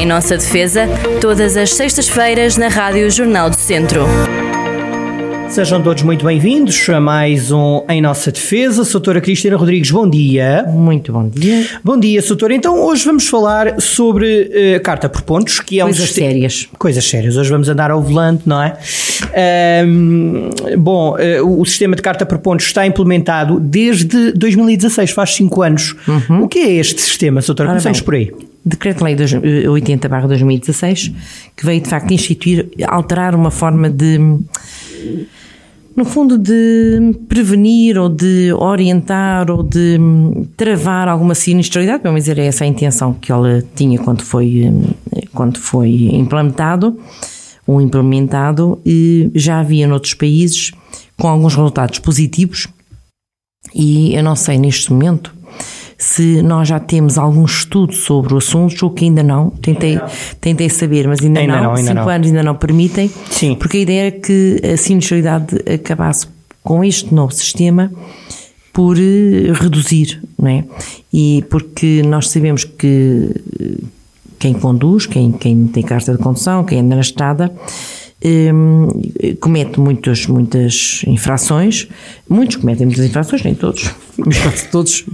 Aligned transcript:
Em 0.00 0.06
nossa 0.06 0.34
defesa, 0.34 0.88
todas 1.20 1.58
as 1.58 1.74
sextas-feiras 1.74 2.56
na 2.56 2.68
Rádio 2.68 3.10
Jornal 3.10 3.50
do 3.50 3.56
Centro. 3.56 4.06
Sejam 5.46 5.82
todos 5.82 6.02
muito 6.02 6.24
bem-vindos 6.24 6.88
a 6.88 6.98
mais 6.98 7.52
um 7.52 7.84
Em 7.86 8.00
Nossa 8.00 8.32
Defesa. 8.32 8.82
Soutora 8.82 9.20
Cristina 9.20 9.58
Rodrigues, 9.58 9.90
bom 9.90 10.08
dia. 10.08 10.64
Muito 10.66 11.12
bom 11.12 11.28
dia. 11.28 11.66
Bom 11.84 12.00
dia, 12.00 12.22
Soutora. 12.22 12.54
Então, 12.54 12.82
hoje 12.82 13.04
vamos 13.04 13.28
falar 13.28 13.78
sobre 13.78 14.78
uh, 14.78 14.82
carta 14.82 15.06
por 15.06 15.20
pontos, 15.20 15.60
que 15.60 15.80
é 15.80 15.82
Coisas 15.82 16.00
um 16.00 16.06
sistema... 16.06 16.28
sérias. 16.30 16.68
Coisas 16.78 17.04
sérias. 17.04 17.36
Hoje 17.36 17.50
vamos 17.50 17.68
andar 17.68 17.90
ao 17.90 18.00
volante, 18.02 18.44
não 18.46 18.62
é? 18.62 18.78
Um, 19.84 20.48
bom, 20.78 21.14
uh, 21.18 21.60
o 21.60 21.66
sistema 21.66 21.94
de 21.94 22.00
carta 22.00 22.24
por 22.24 22.38
pontos 22.38 22.64
está 22.64 22.86
implementado 22.86 23.60
desde 23.60 24.32
2016, 24.32 25.10
faz 25.10 25.34
5 25.34 25.60
anos. 25.62 25.94
Uhum. 26.08 26.44
O 26.44 26.48
que 26.48 26.58
é 26.58 26.70
este 26.76 27.02
sistema, 27.02 27.42
Soutora? 27.42 27.68
Começamos 27.68 28.00
por 28.00 28.14
aí. 28.14 28.32
Decreto-Lei 28.64 29.16
80-2016, 29.16 31.14
que 31.56 31.64
veio 31.64 31.80
de 31.80 31.88
facto 31.88 32.12
instituir, 32.12 32.68
alterar 32.86 33.34
uma 33.34 33.50
forma 33.50 33.88
de 33.88 34.18
no 35.96 36.04
fundo, 36.04 36.38
de 36.38 37.14
prevenir 37.28 37.98
ou 37.98 38.08
de 38.08 38.52
orientar 38.54 39.50
ou 39.50 39.62
de 39.62 39.98
travar 40.56 41.08
alguma 41.08 41.34
sinistralidade, 41.34 42.02
vamos 42.02 42.22
dizer, 42.22 42.38
é 42.38 42.46
essa 42.46 42.64
a 42.64 42.66
intenção 42.66 43.12
que 43.12 43.30
ela 43.30 43.62
tinha 43.74 43.98
quando 43.98 44.22
foi, 44.22 44.72
quando 45.34 45.58
foi 45.58 46.08
implantado 46.12 46.98
ou 47.66 47.80
implementado, 47.80 48.80
e 48.86 49.30
já 49.34 49.60
havia 49.60 49.86
noutros 49.86 50.14
países 50.14 50.72
com 51.18 51.28
alguns 51.28 51.54
resultados 51.54 51.98
positivos, 51.98 52.66
e 53.74 54.14
eu 54.14 54.22
não 54.22 54.34
sei 54.34 54.58
neste 54.58 54.90
momento 54.92 55.34
se 56.00 56.40
nós 56.40 56.66
já 56.66 56.80
temos 56.80 57.18
algum 57.18 57.44
estudo 57.44 57.92
sobre 57.92 58.32
o 58.32 58.38
assunto, 58.38 58.84
ou 58.84 58.90
que 58.90 59.04
ainda 59.04 59.22
não, 59.22 59.50
tentei, 59.50 60.00
tentei 60.40 60.70
saber, 60.70 61.06
mas 61.06 61.20
ainda, 61.20 61.40
ainda 61.40 61.56
não, 61.56 61.62
não 61.62 61.70
ainda 61.74 61.88
cinco 61.90 61.94
não. 62.00 62.08
anos 62.08 62.26
ainda 62.26 62.42
não 62.42 62.54
permitem, 62.54 63.10
Sim. 63.30 63.54
porque 63.54 63.76
a 63.76 63.80
ideia 63.80 64.06
era 64.06 64.10
que 64.12 64.62
a 64.64 64.78
sinistralidade 64.78 65.56
acabasse 65.70 66.26
com 66.62 66.82
este 66.82 67.14
novo 67.14 67.34
sistema 67.34 67.92
por 68.72 68.96
eh, 68.98 69.52
reduzir, 69.52 70.22
não 70.38 70.48
é? 70.48 70.64
E 71.12 71.44
porque 71.50 72.02
nós 72.02 72.30
sabemos 72.30 72.64
que 72.64 73.34
quem 74.38 74.54
conduz, 74.54 75.04
quem, 75.04 75.32
quem 75.32 75.66
tem 75.66 75.82
carta 75.82 76.12
de 76.12 76.18
condução, 76.18 76.64
quem 76.64 76.80
anda 76.80 76.94
na 76.94 77.02
estrada, 77.02 77.52
um, 78.24 78.88
comete 79.38 79.78
muitas, 79.78 80.26
muitas 80.26 81.02
infrações, 81.06 81.88
muitos 82.26 82.56
cometem 82.56 82.86
muitas 82.86 83.04
infrações, 83.04 83.42
nem 83.42 83.54
todos, 83.54 83.90
mas 84.16 84.38
quase 84.38 84.68
todos 84.68 85.04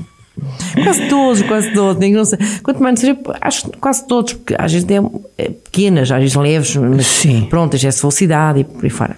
Quase 0.83 1.09
todos, 1.09 1.43
quase 1.43 1.73
todos. 1.73 2.11
Não 2.11 2.25
sei. 2.25 2.39
Quanto 2.63 2.83
mais 2.83 3.01
seja, 3.01 3.17
acho 3.41 3.71
que 3.71 3.79
quase 3.79 4.07
todos, 4.07 4.35
porque 4.35 4.55
às 4.59 4.73
vezes 4.73 4.89
é, 4.89 5.43
é 5.43 5.51
pequenas, 5.51 6.11
às 6.11 6.21
vezes 6.21 6.35
leves, 6.37 6.77
mas 6.77 7.07
Sim. 7.07 7.47
pronto, 7.49 7.75
é 7.75 7.79
velocidade 7.79 8.61
e 8.61 8.65
por 8.65 8.85
aí 8.85 8.91
fora. 8.91 9.17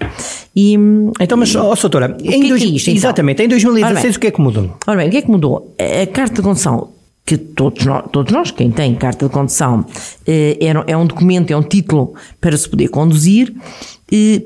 E, 0.54 0.74
então, 1.20 1.38
mas, 1.38 1.54
ó, 1.54 1.72
oh, 1.72 1.74
doutora, 1.74 2.16
em 2.22 2.40
que 2.40 2.48
dois, 2.48 2.62
é 2.62 2.66
que 2.66 2.72
é 2.72 2.76
isto, 2.76 2.90
então? 2.90 2.98
exatamente, 2.98 3.42
em 3.42 3.48
2016 3.48 4.02
bem, 4.02 4.16
o 4.16 4.20
que 4.20 4.26
é 4.26 4.30
que 4.30 4.40
mudou? 4.40 4.76
Ora 4.86 4.96
bem, 4.96 5.08
o 5.08 5.10
que 5.10 5.16
é 5.16 5.22
que 5.22 5.30
mudou? 5.30 5.74
A 5.78 6.06
carta 6.06 6.36
de 6.36 6.42
condução 6.42 6.88
que 7.28 7.36
todos 7.36 7.84
nós, 7.84 8.04
todos 8.10 8.32
nós, 8.32 8.50
quem 8.50 8.70
tem 8.70 8.94
carta 8.94 9.26
de 9.26 9.32
condução, 9.32 9.84
é, 10.26 10.56
é 10.86 10.96
um 10.96 11.06
documento, 11.06 11.50
é 11.50 11.56
um 11.56 11.62
título 11.62 12.14
para 12.40 12.56
se 12.56 12.66
poder 12.66 12.88
conduzir, 12.88 13.54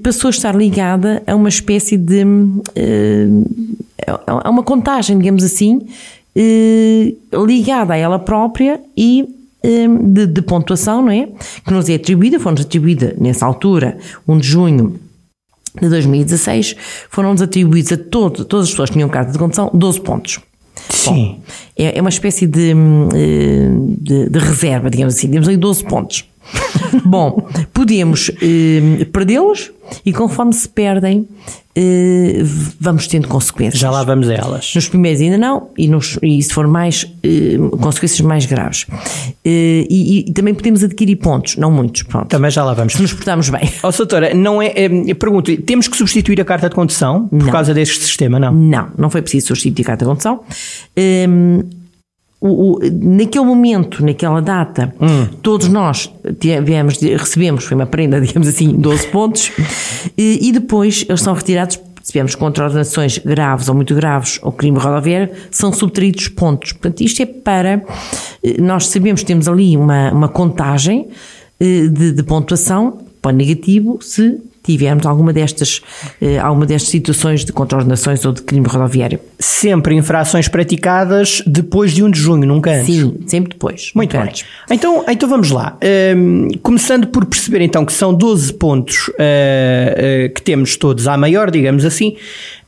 passou 0.03 0.29
a 0.29 0.31
estar 0.31 0.55
ligada 0.57 1.23
a 1.25 1.37
uma 1.37 1.49
espécie 1.49 1.97
de. 1.97 2.25
a 4.27 4.51
uma 4.51 4.65
contagem, 4.65 5.17
digamos 5.17 5.45
assim, 5.45 5.87
eh, 6.35 7.15
ligada 7.47 7.95
a 7.95 7.97
ela 7.97 8.19
própria 8.19 8.81
e 8.97 9.29
eh, 9.63 9.87
de, 9.89 10.27
de, 10.27 10.43
pontuação, 10.43 11.03
não 11.03 11.11
é? 11.11 11.29
Que 11.65 11.73
nos 11.73 11.89
é 11.89 11.95
atribuída, 11.95 12.41
foi-nos 12.41 12.63
atribuída 12.63 13.15
nessa 13.19 13.47
altura, 13.47 13.99
1 14.27 14.39
de 14.39 14.47
junho 14.47 15.01
de 15.81 15.89
2016, 15.89 16.77
foram-nos 17.09 17.41
atribuídos 17.41 17.93
a 17.93 17.97
todo, 17.97 18.45
todas 18.45 18.67
as 18.67 18.71
pessoas 18.71 18.91
que 18.91 18.95
tinham 18.95 19.09
carta 19.09 19.33
de 19.33 19.39
condução 19.39 19.71
12 19.73 20.01
pontos. 20.01 20.41
Sim. 20.89 21.11
Bom, 21.11 21.41
é, 21.77 21.99
é, 21.99 22.01
uma 22.01 22.11
espécie 22.11 22.47
de, 22.47 22.71
eh, 22.71 23.71
de, 23.99 24.29
de, 24.29 24.39
reserva, 24.39 24.91
digamos 24.91 25.15
assim, 25.15 25.31
temos 25.31 25.49
aí 25.49 25.57
12 25.57 25.85
pontos. 25.85 26.25
Bom, 27.05 27.49
podemos 27.73 28.31
eh, 28.41 29.07
perdê-los 29.13 29.73
e 30.05 30.13
conforme 30.13 30.53
se 30.53 30.69
perdem, 30.69 31.27
eh, 31.75 32.43
vamos 32.79 33.07
tendo 33.07 33.29
consequências. 33.29 33.81
Já 33.81 33.91
lá 33.91 34.03
vamos 34.03 34.29
a 34.29 34.35
elas. 34.35 34.73
Nos 34.75 34.89
primeiros 34.89 35.21
ainda 35.21 35.39
não, 35.39 35.71
e, 35.77 35.89
nos, 35.89 36.19
e 36.23 36.43
se 36.43 36.53
for 36.53 36.67
mais, 36.67 37.07
eh, 37.23 37.57
consequências 37.81 38.21
mais 38.21 38.47
graves. 38.47 38.87
Eh, 39.45 39.87
e, 39.89 40.29
e, 40.29 40.33
também 40.33 40.55
podemos 40.55 40.85
adquirir 40.85 41.17
pontos, 41.17 41.57
não 41.57 41.71
muitos, 41.71 42.03
pronto. 42.03 42.29
Também 42.29 42.51
já 42.51 42.65
lá 42.65 42.75
vamos. 42.75 42.93
Se 42.95 43.03
nos 43.03 43.13
portarmos 43.13 43.49
bem. 43.49 43.71
Ó, 43.83 43.89
oh, 43.89 43.93
doutora, 43.93 44.35
não 44.35 44.61
é, 44.61 44.73
é, 44.75 45.15
pergunto, 45.15 45.55
temos 45.63 45.89
que 45.89 45.97
substituir 45.97 46.41
a 46.41 46.45
carta 46.45 46.69
de 46.69 46.75
condução 46.75 47.27
por 47.29 47.39
não. 47.39 47.51
causa 47.51 47.73
deste 47.73 48.03
sistema, 48.03 48.39
não? 48.39 48.53
Não, 48.53 48.89
não 48.99 49.11
foi 49.11 49.23
preciso 49.23 49.49
substituir 49.49 49.83
a 49.83 49.87
carta 49.87 50.05
de 50.05 50.11
condução. 50.11 50.41
Ehm, 50.97 51.82
o, 52.43 52.73
o, 52.73 52.79
naquele 52.91 53.45
momento, 53.45 54.05
naquela 54.05 54.43
data, 54.43 54.93
hum. 55.01 55.29
todos 55.41 55.69
nós 55.69 56.13
tivemos, 56.41 57.01
recebemos, 57.01 57.65
foi 57.65 57.77
uma 57.77 57.87
prenda, 57.87 58.19
digamos 58.21 58.49
assim, 58.49 58.73
12 58.73 59.07
pontos, 59.09 59.53
e, 60.19 60.49
e 60.49 60.53
depois 60.53 61.07
eles 61.09 61.21
são 61.21 61.33
retirados 61.33 61.79
se 62.03 62.11
tivermos 62.11 62.35
contraordenações 62.35 63.19
graves 63.19 63.69
ou 63.69 63.77
muito 63.77 63.95
graves 63.95 64.41
ou 64.43 64.51
crime 64.51 64.77
rodoviário, 64.77 65.31
são 65.53 65.73
subtraídos 65.73 66.27
pontos. 66.27 66.73
Portanto, 66.73 67.01
isto 67.01 67.23
é 67.23 67.27
para. 67.27 67.85
Eh, 68.43 68.61
nós 68.61 68.89
sabemos 68.89 69.21
que 69.21 69.27
temos 69.29 69.47
ali 69.47 69.77
uma, 69.77 70.11
uma 70.11 70.29
contagem 70.29 71.11
eh, 71.61 71.87
de, 71.87 72.11
de 72.11 72.23
pontuação 72.25 72.99
para 73.23 73.31
negativo 73.31 74.01
se 74.03 74.41
tivermos 74.63 75.07
alguma 75.07 75.33
destas, 75.33 75.81
eh, 76.21 76.39
alguma 76.39 76.67
destas 76.67 76.91
situações 76.91 77.45
de 77.45 77.53
contraordenações 77.53 78.25
ou 78.25 78.33
de 78.33 78.43
crime 78.43 78.67
rodoviário. 78.67 79.19
Sempre 79.39 79.95
infrações 79.95 80.49
praticadas 80.49 81.43
depois 81.47 81.93
de 81.93 82.03
1 82.03 82.11
de 82.11 82.19
junho, 82.21 82.47
nunca 82.47 82.71
antes? 82.71 82.95
Sim, 82.95 83.19
sempre 83.27 83.53
depois. 83.53 83.91
Muito 83.95 84.17
bem. 84.17 84.29
Antes. 84.29 84.45
Então, 84.71 85.05
então 85.09 85.29
vamos 85.29 85.51
lá. 85.51 85.77
Um, 86.17 86.49
começando 86.63 87.07
por 87.09 87.25
perceber 87.25 87.61
então 87.63 87.85
que 87.85 87.93
são 87.93 88.15
12 88.15 88.55
pontos 88.55 89.09
uh, 89.09 89.13
uh, 89.13 90.35
que 90.35 90.43
temos 90.43 90.77
todos 90.77 91.09
à 91.09 91.17
maior, 91.17 91.51
digamos 91.51 91.85
assim, 91.85 92.17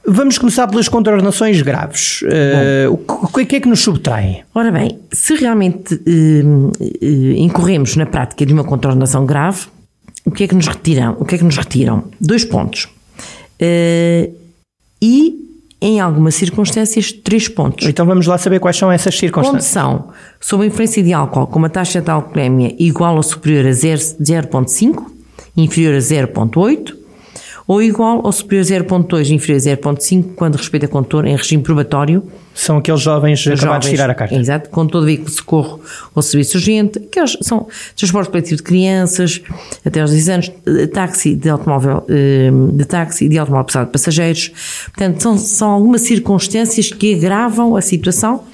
Vamos 0.07 0.37
começar 0.37 0.69
pelas 0.69 0.87
contraordenações 0.87 1.63
graves. 1.63 2.21
Uh, 2.23 2.93
o 3.09 3.29
que 3.47 3.57
é 3.57 3.61
que 3.61 3.67
nos 3.67 3.81
subtrai? 3.81 4.45
Ora 4.55 4.71
bem, 4.71 4.99
se 5.11 5.35
realmente 5.35 5.95
uh, 5.95 6.69
uh, 6.69 7.33
incorremos 7.39 7.97
na 7.97 8.05
prática 8.05 8.45
de 8.45 8.53
uma 8.53 8.65
contraordenação 8.65 9.25
grave, 9.25 9.67
o 10.25 10.31
que 10.31 10.45
é 10.45 10.49
que 10.49 10.55
nos 10.55 10.67
retiram? 10.67 11.17
O 11.19 11.25
que 11.25 11.35
é 11.35 11.39
que 11.39 11.45
nos 11.45 11.57
retiram? 11.57 12.05
Dois 12.21 12.45
pontos. 12.45 12.89
Uh, 13.61 14.35
e, 15.01 15.35
em 15.81 16.01
algumas 16.01 16.35
circunstâncias, 16.35 17.13
três 17.13 17.47
pontos. 17.47 17.87
Então 17.87 18.07
vamos 18.07 18.27
lá 18.27 18.39
saber 18.39 18.59
quais 18.59 18.77
são 18.77 18.91
essas 18.91 19.17
circunstâncias. 19.19 19.75
Condição 19.75 20.09
sob 20.41 20.65
a 20.65 20.67
influência 20.67 21.03
de 21.03 21.13
álcool 21.13 21.47
com 21.47 21.59
uma 21.59 21.69
taxa 21.69 22.01
de 22.01 22.11
alcoolemia 22.11 22.75
igual 22.79 23.17
ou 23.17 23.23
superior 23.23 23.67
a 23.67 23.71
0,5, 23.71 25.05
inferior 25.57 25.95
a 25.95 25.99
0,8, 25.99 26.94
ou 27.67 27.83
igual 27.83 28.21
ou 28.25 28.31
superior 28.33 28.63
a 28.63 28.85
0.2 28.85 29.31
inferior 29.31 29.57
a 29.59 29.77
0.5 29.77 30.35
quando 30.35 30.57
respeita 30.57 30.87
condutor 30.87 31.27
em 31.27 31.37
regime 31.37 31.63
probatório. 31.63 32.23
São 32.55 32.77
aqueles 32.77 33.01
jovens 33.01 33.41
acabados 33.41 33.63
jovens, 33.63 33.85
de 33.85 33.91
tirar 33.91 34.11
a 34.11 34.15
carta. 34.15 34.35
Exato, 34.37 34.71
com 34.71 34.87
todo 34.87 35.07
veículo 35.07 35.29
de 35.29 35.35
socorro 35.35 35.81
ou 36.15 36.23
serviço 36.23 36.57
urgente, 36.57 36.99
aqueles 36.99 37.37
são 37.43 37.67
transporte 37.97 38.31
coletivo 38.31 38.57
de 38.57 38.63
crianças 38.63 39.43
até 39.85 40.01
aos 40.01 40.13
10 40.13 40.29
anos, 40.29 40.53
táxi 40.93 41.35
de 41.35 41.49
automóvel, 41.49 42.05
eh, 42.09 42.51
de 42.73 42.85
táxi 42.85 43.29
de 43.29 43.39
automóvel 43.39 43.65
pesado 43.65 43.87
de 43.87 43.93
passageiros. 43.93 44.53
Portanto, 44.85 45.21
são, 45.21 45.37
são 45.37 45.71
algumas 45.71 46.03
circunstâncias 46.03 46.93
que 46.93 47.15
agravam 47.15 47.75
a 47.75 47.81
situação 47.81 48.45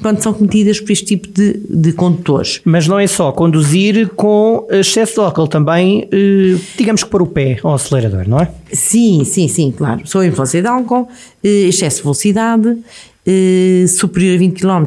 quando 0.00 0.22
são 0.22 0.32
cometidas 0.32 0.80
por 0.80 0.92
este 0.92 1.04
tipo 1.04 1.28
de, 1.28 1.54
de 1.68 1.92
condutores. 1.92 2.60
Mas 2.64 2.86
não 2.86 2.98
é 2.98 3.06
só 3.06 3.32
conduzir 3.32 4.08
com 4.10 4.66
excesso 4.70 5.14
de 5.14 5.20
álcool, 5.20 5.48
também, 5.48 6.08
eh, 6.12 6.56
digamos 6.76 7.02
que 7.02 7.10
pôr 7.10 7.22
o 7.22 7.26
pé 7.26 7.58
ao 7.62 7.74
acelerador, 7.74 8.28
não 8.28 8.40
é? 8.40 8.50
Sim, 8.72 9.24
sim, 9.24 9.48
sim, 9.48 9.72
claro. 9.76 10.02
Sou 10.04 10.24
influência 10.24 10.60
de 10.60 10.68
álcool, 10.68 11.08
eh, 11.42 11.68
excesso 11.68 11.98
de 11.98 12.02
velocidade, 12.02 12.78
eh, 13.26 13.86
superior 13.88 14.34
a 14.34 14.38
20 14.38 14.60
km 14.60 14.84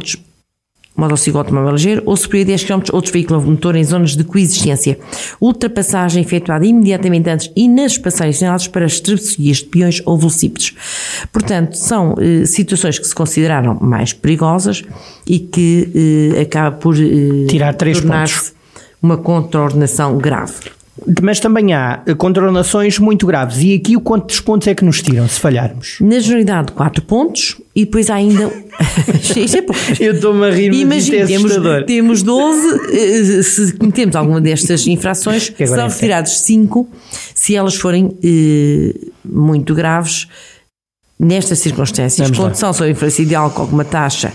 motociclo 1.00 1.40
automóvel 1.40 1.72
ligeiro 1.72 2.04
ou 2.06 2.16
superior 2.16 2.44
a 2.44 2.48
10 2.48 2.64
km 2.64 2.82
outros 2.94 3.12
veículos 3.12 3.44
motor 3.46 3.76
em 3.76 3.84
zonas 3.84 4.16
de 4.16 4.24
coexistência. 4.24 5.00
Ultrapassagem 5.42 6.22
efetuada 6.22 6.66
imediatamente 6.66 7.30
antes 7.30 7.52
e 7.56 7.68
nas 7.68 7.98
passagens 7.98 8.38
sinaladas 8.38 8.68
para 8.68 8.86
as 8.86 9.00
travessias 9.00 9.58
de 9.58 9.66
peões 9.66 10.02
ou 10.06 10.18
velocípedes. 10.18 10.76
Portanto, 11.32 11.76
são 11.76 12.16
eh, 12.20 12.46
situações 12.46 13.00
que 13.00 13.08
se 13.08 13.16
consideraram 13.16 13.78
mais 13.82 14.14
perigosas 14.14 14.84
e 15.26 15.40
que 15.40 16.34
eh, 16.36 16.42
acaba 16.42 16.76
por 16.76 16.96
eh, 16.96 17.46
tirar 17.48 17.74
três 17.74 18.00
pontos. 18.00 18.54
Uma 19.02 19.16
contraordenação 19.16 20.18
grave. 20.18 20.79
Mas 21.22 21.40
também 21.40 21.74
há 21.74 22.02
eh, 22.06 22.14
contornações 22.14 23.00
muito 23.00 23.26
graves. 23.26 23.58
E 23.62 23.76
aqui 23.76 23.96
o 23.96 24.02
quantos 24.02 24.40
pontos 24.40 24.68
é 24.68 24.76
que 24.76 24.84
nos 24.84 25.02
tiram 25.02 25.28
se 25.28 25.40
falharmos? 25.40 25.98
Na 26.02 26.20
generalidade, 26.20 26.72
4 26.72 27.04
pontos 27.04 27.58
e 27.76 27.86
depois 27.86 28.10
há 28.10 28.16
ainda. 28.16 28.52
É. 29.30 30.04
Eu 30.04 30.14
estou-me 30.14 30.46
a 30.46 30.50
rir, 30.50 30.74
Imagina, 30.74 31.18
é 31.18 31.26
temos, 31.26 31.52
assustador. 31.52 31.86
temos 31.86 32.24
12, 32.24 32.80
eh, 32.92 33.44
se 33.44 33.74
cometemos 33.74 34.16
alguma 34.16 34.42
destas 34.42 34.88
infrações, 34.88 35.54
são 35.68 35.86
é 35.86 35.88
retirados 35.88 36.40
5 36.40 36.88
se 37.34 37.56
elas 37.56 37.76
forem 37.76 38.18
eh, 38.24 38.94
muito 39.24 39.76
graves. 39.76 40.28
Nestas 41.20 41.60
circunstâncias, 41.60 42.32
condução 42.32 42.72
sob 42.72 42.90
influência 42.90 43.26
de 43.26 43.36
álcool 43.36 43.68
com 43.68 43.74
uma 43.74 43.84
taxa 43.84 44.32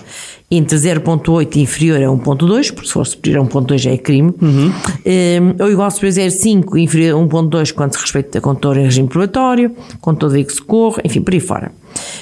entre 0.51 0.77
0.8 0.77 1.57
e 1.57 1.61
inferior 1.63 2.01
a 2.03 2.07
1.2, 2.07 2.71
porque 2.73 2.87
se 2.87 2.93
for 2.93 3.05
superior 3.07 3.45
a 3.45 3.49
1.2 3.49 3.79
já 3.79 3.91
é 3.91 3.97
crime, 3.97 4.33
Uhum. 4.41 4.73
eh, 5.05 5.41
ou 5.59 5.71
igual 5.71 5.89
a 5.89 5.91
superior 5.91 6.27
a 6.27 6.31
0.5 6.31 6.79
e 6.79 6.83
inferior 6.83 7.19
a 7.21 7.25
1.2 7.27 7.73
quando 7.73 7.95
se 7.95 8.01
respeita 8.01 8.39
a 8.39 8.41
condutor 8.41 8.77
em 8.77 8.85
regime 8.85 9.09
probatório, 9.09 9.75
condutor 10.01 10.31
de 10.33 10.53
socorro, 10.53 10.99
enfim, 11.05 11.21
por 11.23 11.35
aí 11.35 11.41
fora. 11.41 11.73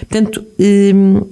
Portanto, 0.09 0.45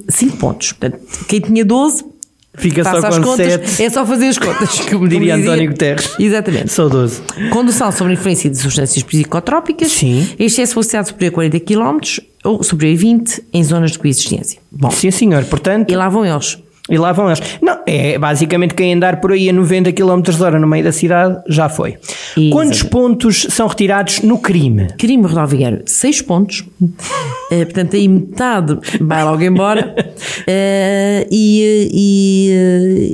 5 0.08 0.36
pontos. 0.36 0.72
Portanto, 0.72 1.00
quem 1.28 1.40
tinha 1.40 1.64
12, 1.64 2.04
Fica 2.52 2.82
só 2.82 3.00
faça 3.00 3.20
com 3.20 3.26
contas, 3.28 3.52
7. 3.52 3.82
é 3.84 3.88
só 3.90 4.04
fazer 4.04 4.26
as 4.26 4.36
contas. 4.36 4.80
Como 4.90 5.06
diria 5.08 5.36
António 5.36 5.70
Guterres. 5.70 6.10
Exatamente. 6.18 6.74
12. 6.76 7.22
Condução 7.50 7.92
sob 7.92 8.12
influência 8.12 8.50
de 8.50 8.58
substâncias 8.58 9.02
psicotrópicas. 9.04 9.92
Sim. 9.92 10.28
Excesso 10.38 10.70
de 10.70 10.74
velocidade 10.74 11.08
superior 11.08 11.30
a 11.30 11.34
40 11.34 11.60
km 11.60 11.98
ou 12.44 12.62
superior 12.62 12.96
a 12.96 13.00
20 13.00 13.44
em 13.52 13.62
zonas 13.64 13.92
de 13.92 13.98
coexistência. 14.00 14.58
Bom, 14.70 14.90
Sim, 14.90 15.10
senhor. 15.12 15.44
Portanto, 15.44 15.90
e 15.92 15.96
lá 15.96 16.08
vão 16.08 16.26
eles. 16.26 16.58
E 16.90 16.98
lá 16.98 17.12
vão 17.12 17.26
eles. 17.28 17.40
Não, 17.62 17.78
é 17.86 18.18
basicamente 18.18 18.74
quem 18.74 18.92
andar 18.94 19.20
por 19.20 19.32
aí 19.32 19.48
a 19.48 19.52
90 19.52 19.92
km 19.92 20.22
hora 20.42 20.58
no 20.58 20.66
meio 20.66 20.84
da 20.84 20.92
cidade 20.92 21.40
já 21.48 21.68
foi. 21.68 21.90
Exatamente. 22.36 22.50
Quantos 22.50 22.82
pontos 22.82 23.46
são 23.50 23.66
retirados 23.66 24.20
no 24.22 24.38
crime? 24.38 24.88
Crime 24.98 25.22
rodoviário, 25.26 25.82
6 25.86 26.22
pontos. 26.22 26.64
Eh, 27.52 27.64
portanto, 27.64 27.96
aí 27.96 28.06
metade 28.06 28.78
vai 29.00 29.24
logo 29.24 29.42
embora. 29.42 29.92
Eh, 30.46 31.26
e, 31.30 31.90
e, 31.92 32.50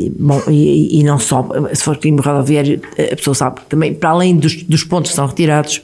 eh, 0.08 0.12
bom, 0.19 0.40
e, 0.49 1.00
e 1.00 1.05
não 1.05 1.19
só, 1.19 1.49
se 1.72 1.82
for 1.82 1.96
crime 1.96 2.20
rodoviário, 2.20 2.81
a 3.12 3.17
pessoa 3.17 3.34
sabe 3.34 3.61
que 3.61 3.67
também, 3.67 3.94
para 3.94 4.11
além 4.11 4.37
dos, 4.37 4.62
dos 4.62 4.84
pontos 4.84 5.11
que 5.11 5.17
são 5.17 5.26
retirados, 5.26 5.81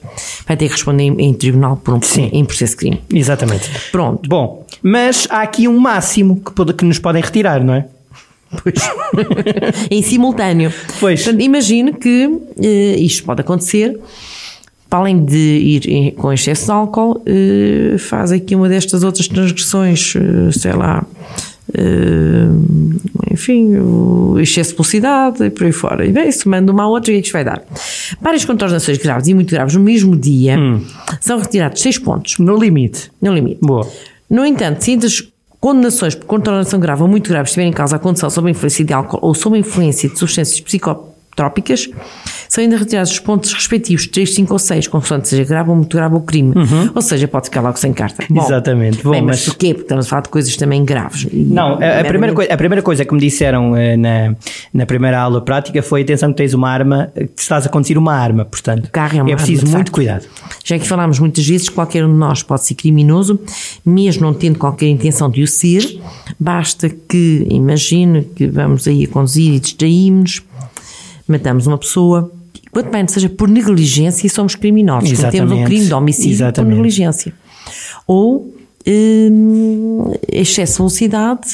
vai 0.46 0.56
ter 0.56 0.66
que 0.66 0.72
responder 0.72 1.04
em, 1.04 1.20
em 1.20 1.34
tribunal 1.34 1.76
por 1.78 1.94
um 1.94 2.02
Sim. 2.02 2.28
em 2.32 2.44
processo 2.44 2.72
de 2.72 2.76
crime. 2.78 3.00
Exatamente. 3.12 3.70
Pronto. 3.90 4.28
Bom, 4.28 4.64
mas 4.82 5.26
há 5.30 5.40
aqui 5.42 5.66
um 5.68 5.78
máximo 5.78 6.40
que, 6.44 6.52
pode- 6.52 6.74
que 6.74 6.84
nos 6.84 6.98
podem 6.98 7.22
retirar, 7.22 7.62
não 7.64 7.74
é? 7.74 7.81
Pois. 8.62 8.74
em 9.90 10.02
simultâneo. 10.02 10.72
Pois. 11.00 11.22
Portanto, 11.22 11.42
imagine 11.42 11.92
que 11.94 12.30
eh, 12.60 12.96
isto 12.98 13.24
pode 13.24 13.40
acontecer. 13.40 13.98
Para 14.90 14.98
além 15.00 15.24
de 15.24 15.36
ir 15.38 15.88
em- 15.88 16.10
com 16.10 16.30
excesso 16.32 16.66
de 16.66 16.70
álcool, 16.72 17.22
eh, 17.24 17.96
faz 17.98 18.30
aqui 18.32 18.54
uma 18.54 18.68
destas 18.68 19.02
outras 19.02 19.26
transgressões, 19.26 20.14
eh, 20.16 20.52
sei 20.52 20.72
lá, 20.72 21.04
enfim, 23.32 23.76
o 23.78 24.38
excesso 24.38 24.70
de 24.70 24.76
velocidade 24.76 25.44
e 25.44 25.50
por 25.50 25.64
aí 25.64 25.72
fora. 25.72 26.04
E 26.06 26.12
bem, 26.12 26.30
se 26.30 26.46
manda 26.48 26.70
uma 26.72 26.82
a 26.84 26.88
outra, 26.88 27.10
o 27.10 27.14
que 27.14 27.18
é 27.18 27.20
que 27.20 27.26
isto 27.26 27.32
vai 27.32 27.44
dar? 27.44 27.62
Várias 28.20 28.44
contornações 28.44 28.98
graves 28.98 29.28
e 29.28 29.34
muito 29.34 29.50
graves 29.50 29.74
no 29.74 29.80
mesmo 29.80 30.14
dia 30.16 30.56
são 31.20 31.38
retirados 31.38 31.80
6 31.80 31.98
pontos, 31.98 32.38
No 32.38 32.56
limite. 32.56 33.10
no 33.20 33.32
limite. 33.32 33.58
Boa. 33.62 33.88
No 34.28 34.44
entanto, 34.44 34.82
se 34.82 34.92
entre 34.92 35.06
as 35.06 35.22
condenações 35.62 36.16
por 36.16 36.26
contornação 36.26 36.80
grave 36.80 37.02
ou 37.02 37.08
muito 37.08 37.30
grave 37.30 37.46
estiver 37.46 37.64
em 37.64 37.72
causa 37.72 37.94
a 37.94 37.98
condução 38.00 38.28
sob 38.28 38.48
a 38.48 38.50
influência 38.50 38.84
de 38.84 38.92
álcool 38.92 39.20
ou 39.22 39.32
sob 39.32 39.56
a 39.56 39.60
influência 39.60 40.08
de 40.08 40.18
substâncias 40.18 40.58
psicotrópicas, 40.60 41.11
são 42.48 42.62
ainda 42.62 42.76
retirados 42.76 43.10
os 43.12 43.18
pontos 43.18 43.52
respectivos 43.52 44.06
3, 44.06 44.34
5 44.34 44.52
ou 44.52 44.58
6, 44.58 44.86
consoante 44.88 45.28
seja 45.28 45.44
grave 45.44 45.70
ou 45.70 45.76
muito 45.76 45.96
grave 45.96 46.14
o 46.14 46.20
crime. 46.20 46.52
Ou 46.94 47.00
seja, 47.02 47.26
pode 47.26 47.46
ficar 47.46 47.60
logo 47.62 47.78
sem 47.78 47.92
carta. 47.92 48.24
Bom, 48.28 48.40
Uhum. 48.40 48.46
Exatamente. 48.46 49.02
Bom, 49.02 49.10
bem, 49.12 49.22
mas, 49.22 49.36
mas- 49.38 49.44
porquê? 49.46 49.68
Porque 49.72 49.82
estamos 49.84 50.06
a 50.06 50.08
falar 50.08 50.22
de 50.22 50.28
coisas 50.28 50.56
também 50.56 50.84
graves. 50.84 51.26
Não, 51.32 51.78
a, 51.80 52.00
a 52.00 52.04
primeira 52.04 52.34
coisa, 52.34 52.52
a 52.52 52.56
primeira 52.56 52.82
coisa 52.82 53.04
que 53.04 53.14
me 53.14 53.20
disseram 53.20 53.76
eh, 53.76 53.96
na, 53.96 54.34
na 54.74 54.84
primeira 54.86 55.18
aula 55.20 55.40
prática 55.40 55.82
foi: 55.82 56.02
atenção, 56.02 56.30
que 56.30 56.36
tens 56.36 56.52
uma 56.54 56.68
arma, 56.70 57.10
eh, 57.16 57.26
que 57.26 57.40
estás 57.40 57.64
a 57.66 57.68
conduzir 57.68 57.96
uma 57.96 58.14
arma, 58.14 58.44
portanto, 58.44 58.90
carro 58.90 59.12
é 59.18 59.22
uma 59.22 59.30
arma, 59.30 59.36
preciso 59.36 59.64
de 59.64 59.70
muito 59.70 59.78
facto. 59.78 59.92
cuidado. 59.92 60.26
Já 60.64 60.78
que 60.78 60.86
falámos 60.86 61.18
muitas 61.18 61.46
vezes, 61.46 61.68
qualquer 61.68 62.04
um 62.04 62.12
de 62.12 62.18
nós 62.18 62.42
pode 62.42 62.64
ser 62.64 62.74
criminoso, 62.74 63.40
mesmo 63.84 64.22
não 64.26 64.34
tendo 64.34 64.58
qualquer 64.58 64.88
intenção 64.88 65.30
de 65.30 65.42
o 65.42 65.46
ser, 65.46 65.98
basta 66.38 66.88
que 66.90 67.46
imagine 67.50 68.22
que 68.36 68.46
vamos 68.46 68.86
aí 68.86 69.04
a 69.04 69.08
conduzir 69.08 69.54
e 69.54 69.60
distraímos, 69.60 70.42
matamos 71.32 71.66
uma 71.66 71.78
pessoa, 71.78 72.30
quanto 72.70 72.90
bem 72.90 73.06
seja 73.08 73.28
por 73.28 73.48
negligência 73.48 74.28
somos 74.28 74.54
criminosos, 74.54 75.12
cometemos 75.12 75.52
um 75.52 75.64
crime 75.64 75.86
de 75.86 75.94
homicídio 75.94 76.32
Exatamente. 76.32 76.70
por 76.70 76.76
negligência. 76.76 77.32
Ou 78.06 78.54
hum, 78.86 80.12
excesso 80.30 80.72
de 80.74 80.78
velocidade, 80.78 81.48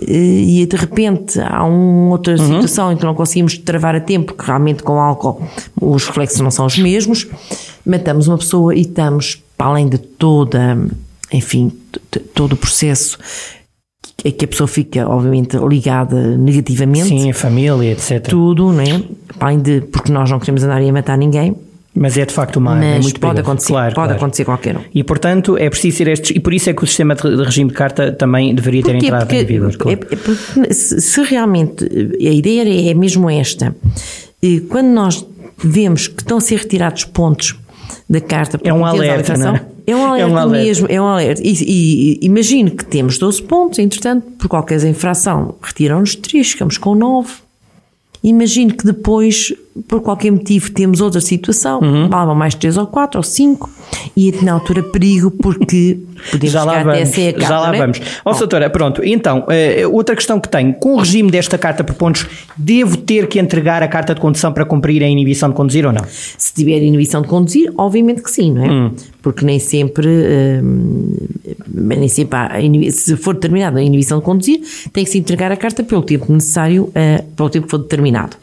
eh, 0.00 0.60
e 0.62 0.66
de 0.66 0.76
repente 0.76 1.40
há 1.40 1.64
uma 1.64 2.10
outra 2.12 2.32
Uhum. 2.38 2.46
situação 2.46 2.92
em 2.92 2.96
que 2.96 3.04
não 3.04 3.14
conseguimos 3.14 3.56
travar 3.58 3.94
a 3.94 4.00
tempo, 4.00 4.32
porque 4.34 4.44
realmente 4.46 4.82
com 4.82 5.00
álcool 5.00 5.42
os 5.80 6.06
reflexos 6.06 6.40
não 6.40 6.50
são 6.50 6.66
os 6.66 6.78
mesmos, 6.78 7.26
matamos 7.86 8.28
uma 8.28 8.38
pessoa 8.38 8.74
e 8.74 8.80
estamos, 8.82 9.42
para 9.56 9.66
além 9.68 9.88
de 9.88 9.98
toda, 9.98 10.78
enfim, 11.32 11.72
todo 12.34 12.52
o 12.52 12.56
processo 12.56 13.18
que 14.30 14.32
que 14.32 14.44
a 14.44 14.48
pessoa 14.48 14.68
fica, 14.68 15.08
obviamente, 15.08 15.56
ligada 15.56 16.36
negativamente, 16.36 17.08
Sim, 17.08 17.30
a 17.30 17.34
família, 17.34 17.90
etc. 17.92 18.20
tudo, 18.28 18.72
não 18.72 18.80
é? 18.80 19.02
Além 19.40 19.58
de, 19.60 19.80
porque 19.80 20.12
nós 20.12 20.30
não 20.30 20.38
queremos 20.38 20.62
andar 20.62 20.80
a 20.80 20.92
matar 20.92 21.18
ninguém, 21.18 21.56
Mas 21.94 22.16
é 22.16 22.24
de 22.24 22.32
facto 22.32 22.56
uma 22.56 22.70
arma. 22.72 22.84
é 22.84 22.98
muito 23.00 23.18
pode 23.20 23.40
acontecer, 23.40 23.68
Claro, 23.72 23.94
pode 23.94 24.06
claro. 24.06 24.14
acontecer 24.14 24.44
qualquer 24.44 24.76
um. 24.76 24.80
E 24.94 25.02
portanto 25.04 25.56
é 25.58 25.68
preciso 25.68 25.96
ser 25.98 26.08
estes. 26.08 26.30
E 26.36 26.40
por 26.40 26.54
isso 26.54 26.70
é 26.70 26.72
que 26.72 26.82
o 26.84 26.86
sistema 26.86 27.14
de 27.14 27.42
regime 27.42 27.70
de 27.70 27.76
carta 27.76 28.12
também 28.12 28.54
deveria 28.54 28.82
ter 28.82 28.92
Porquê? 28.92 29.06
entrado 29.06 29.26
Porque, 29.26 29.42
em 29.42 29.44
vigor. 29.44 29.76
claro. 29.76 29.98
é- 30.10 30.14
é 30.14 30.16
porque 30.16 30.72
se 30.74 31.22
realmente 31.24 31.84
a 31.84 32.30
ideia 32.32 32.90
é 32.90 32.94
mesmo 32.94 33.28
esta, 33.28 33.74
eh, 34.42 34.60
quando 34.68 34.86
nós 34.88 35.26
vemos 35.58 36.06
que 36.08 36.22
estão 36.22 36.38
a 36.38 36.40
ser 36.40 36.56
retirados 36.60 37.04
pontos 37.04 37.56
da 38.08 38.20
carta 38.20 38.58
É 38.64 38.72
um 38.72 38.84
alerta, 38.86 39.36
não 39.36 39.56
é? 39.56 39.62
É 39.86 39.94
um 39.96 40.00
É 40.00 40.04
alerta 40.04 40.32
um 40.32 40.36
alerta. 40.38 40.64
mesmo, 40.66 40.86
é 40.90 41.00
um 41.00 41.04
alerta. 41.06 41.42
E, 41.44 41.52
e- 41.52 42.18
imagine 42.22 42.70
que 42.70 42.84
temos 42.84 43.18
12 43.18 43.42
pontos, 43.42 43.78
entretanto, 43.78 44.26
por 44.38 44.48
qualquer 44.48 44.82
infração, 44.84 45.54
retiram-nos 45.60 46.14
3, 46.14 46.50
ficamos 46.52 46.78
com 46.78 46.94
9. 46.94 47.32
Imagine 48.22 48.72
que 48.72 48.84
depois, 48.86 49.52
por 49.88 50.00
qualquer 50.02 50.30
motivo, 50.30 50.70
temos 50.70 51.00
outra 51.00 51.20
situação, 51.20 51.80
Uhum. 51.80 52.34
mais 52.34 52.54
3 52.54 52.76
ou 52.76 52.86
4 52.86 53.18
ou 53.18 53.22
5, 53.22 53.70
e 54.16 54.32
na 54.42 54.52
altura 54.52 54.82
perigo, 54.82 55.30
porque 55.30 55.98
podemos 56.30 56.52
Já 56.52 56.64
lá 56.64 56.78
chegar 56.78 56.90
até 56.90 57.00
vamos, 57.00 57.14
ser 57.14 57.28
a 57.28 57.32
carta, 57.32 57.48
já 57.48 57.60
lá 57.60 57.74
é? 57.74 57.78
vamos. 57.78 58.00
Ó, 58.24 58.32
Bom, 58.32 58.38
doutora, 58.38 58.70
pronto, 58.70 59.02
então, 59.04 59.44
eh, 59.48 59.86
outra 59.86 60.14
questão 60.14 60.38
que 60.38 60.48
tenho, 60.48 60.74
com 60.74 60.94
o 60.94 60.98
regime 60.98 61.30
desta 61.30 61.56
carta 61.56 61.82
por 61.82 61.94
pontos, 61.94 62.26
devo 62.56 62.96
ter 62.98 63.26
que 63.28 63.38
entregar 63.38 63.82
a 63.82 63.88
carta 63.88 64.14
de 64.14 64.20
condução 64.20 64.52
para 64.52 64.64
cumprir 64.64 65.02
a 65.02 65.08
inibição 65.08 65.48
de 65.48 65.54
conduzir 65.54 65.86
ou 65.86 65.92
não? 65.92 66.04
Se 66.36 66.52
tiver 66.52 66.82
inibição 66.82 67.22
de 67.22 67.28
conduzir, 67.28 67.72
obviamente 67.76 68.22
que 68.22 68.30
sim, 68.30 68.52
não 68.52 68.64
é? 68.64 68.70
Hum. 68.70 68.90
Porque 69.22 69.44
nem 69.44 69.58
sempre, 69.58 70.08
hum, 70.62 71.16
nem 71.72 72.08
sempre 72.08 72.38
há, 72.38 72.50
se 72.90 73.16
for 73.16 73.34
determinada 73.34 73.78
a 73.78 73.82
inibição 73.82 74.18
de 74.18 74.24
conduzir, 74.24 74.60
tem 74.92 75.04
que 75.04 75.10
se 75.10 75.18
entregar 75.18 75.50
a 75.52 75.56
carta 75.56 75.82
pelo 75.82 76.02
tempo 76.02 76.30
necessário, 76.32 76.90
eh, 76.94 77.24
pelo 77.36 77.48
tempo 77.48 77.66
que 77.66 77.70
for 77.70 77.78
determinado. 77.78 78.36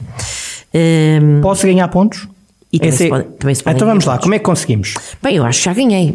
Hum, 0.73 1.39
Posso 1.41 1.65
ganhar 1.65 1.88
pontos? 1.88 2.27
E 2.71 2.77
também 2.77 2.89
Esse 2.89 2.97
se 2.99 3.05
é- 3.05 3.09
pode- 3.09 3.23
também 3.39 3.55
se 3.55 3.63
podem 3.63 3.75
Então 3.77 3.88
vamos 3.88 4.05
lá, 4.05 4.13
pontos. 4.13 4.23
como 4.25 4.35
é 4.35 4.38
que 4.39 4.45
conseguimos? 4.45 4.93
bem, 5.23 5.35
eu 5.38 5.43
acho 5.45 5.57
que 5.59 5.65
já 5.65 5.73
ganhei. 5.73 6.13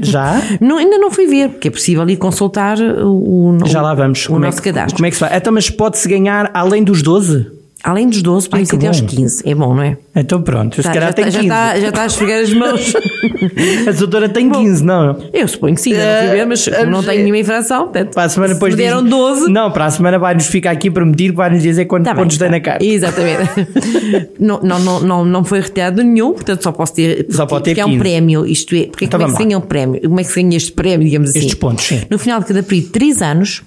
Já? 0.00 0.40
Não, 0.58 0.78
ainda 0.78 0.96
não 0.96 1.10
fui 1.10 1.26
ver, 1.26 1.50
porque 1.50 1.68
é 1.68 1.70
possível 1.70 2.08
ir 2.08 2.16
consultar 2.16 2.78
o, 2.80 3.58
o, 3.62 3.66
Já 3.66 3.82
lá 3.82 3.92
vamos. 3.94 4.24
o 4.24 4.28
Como 4.32 4.44
é 4.44 4.48
nosso 4.48 4.62
que- 4.62 4.70
cadastro. 4.72 4.96
Como 4.96 5.06
é 5.06 5.10
que 5.10 5.16
se 5.16 5.20
vai? 5.20 5.36
Então, 5.36 5.52
mas 5.52 5.68
pode-se 5.68 6.08
ganhar 6.08 6.50
além 6.54 6.82
dos 6.82 7.02
12? 7.02 7.46
Além 7.82 8.08
dos 8.08 8.20
12, 8.22 8.48
Ai, 8.52 8.64
podemos 8.64 8.68
que 8.70 8.74
ir 8.74 8.78
até 8.78 8.86
aos 8.88 9.00
bom. 9.00 9.06
15. 9.06 9.42
É 9.48 9.54
bom, 9.54 9.74
não 9.74 9.82
é? 9.82 9.96
Então 10.14 10.42
pronto, 10.42 10.78
eu 10.78 10.82
se 10.82 10.88
Tá, 10.88 10.92
calhar 10.94 11.08
já, 11.10 11.12
tenho 11.14 11.28
está, 11.28 11.40
15. 11.40 11.48
já, 11.48 11.60
está, 11.64 11.80
já 11.80 11.88
está 11.88 12.02
a 12.02 12.06
esfregar 12.06 12.40
as 12.42 12.52
mãos. 12.52 12.92
A 13.88 13.92
doutora 13.92 14.28
tem 14.28 14.50
15, 14.50 14.84
não? 14.84 15.16
Eu 15.32 15.48
suponho 15.48 15.74
que 15.74 15.80
sim, 15.80 15.92
ainda 15.94 16.04
não 16.04 16.20
fui 16.28 16.36
ver, 16.36 16.46
mas 16.46 16.68
como 16.68 16.90
não 16.90 17.02
tenho 17.02 17.18
nenhuma 17.22 17.38
infração, 17.38 17.84
portanto, 17.84 18.14
Para 18.14 18.24
a 18.24 18.28
semana 18.28 18.48
se 18.52 18.54
depois 18.60 18.74
me 18.74 18.82
deram 18.82 19.00
diz- 19.02 19.10
12, 19.10 19.50
Não, 19.50 19.70
para 19.70 19.86
a 19.86 19.90
semana 19.90 20.18
vai-nos 20.18 20.46
ficar 20.46 20.72
aqui 20.72 20.90
prometido 20.90 21.34
vai-nos 21.34 21.62
dizer 21.62 21.86
quantos 21.86 22.04
Tá 22.06 22.14
bem, 22.14 22.22
pontos 22.24 22.36
tem 22.38 22.48
tá. 22.48 22.52
na 22.52 22.60
carta. 22.60 22.84
Exatamente. 22.84 24.28
não, 24.38 24.60
não, 24.62 24.78
não, 24.78 25.00
não, 25.00 25.24
não 25.24 25.44
foi 25.44 25.60
retirado 25.60 26.02
nenhum, 26.02 26.32
portanto 26.32 26.62
só 26.62 26.72
posso 26.72 26.94
ter. 26.94 27.26
Só 27.30 27.46
pode 27.46 27.64
ter 27.64 27.70
porque 27.70 27.80
é 27.80 27.84
15. 27.84 27.96
um 27.96 27.98
prémio, 27.98 28.46
isto 28.46 28.74
é. 28.74 28.84
Porque 28.86 29.04
Então 29.06 29.18
como 29.18 29.30
é 29.30 29.32
que 29.32 29.38
se 29.38 29.44
ganha 29.44 29.58
um 29.58 29.62
prémio? 29.62 30.00
Como 30.02 30.20
é 30.20 30.22
que 30.24 30.28
se 30.30 30.42
ganha 30.42 30.56
este 30.56 30.72
prémio, 30.72 31.06
digamos 31.06 31.30
assim? 31.30 31.38
Estes 31.38 31.54
pontos, 31.54 31.84
sim. 31.84 32.02
No 32.10 32.18
final 32.18 32.40
de 32.40 32.46
cada 32.46 32.62
período, 32.62 32.88
3 32.90 33.22
anos, 33.22 33.62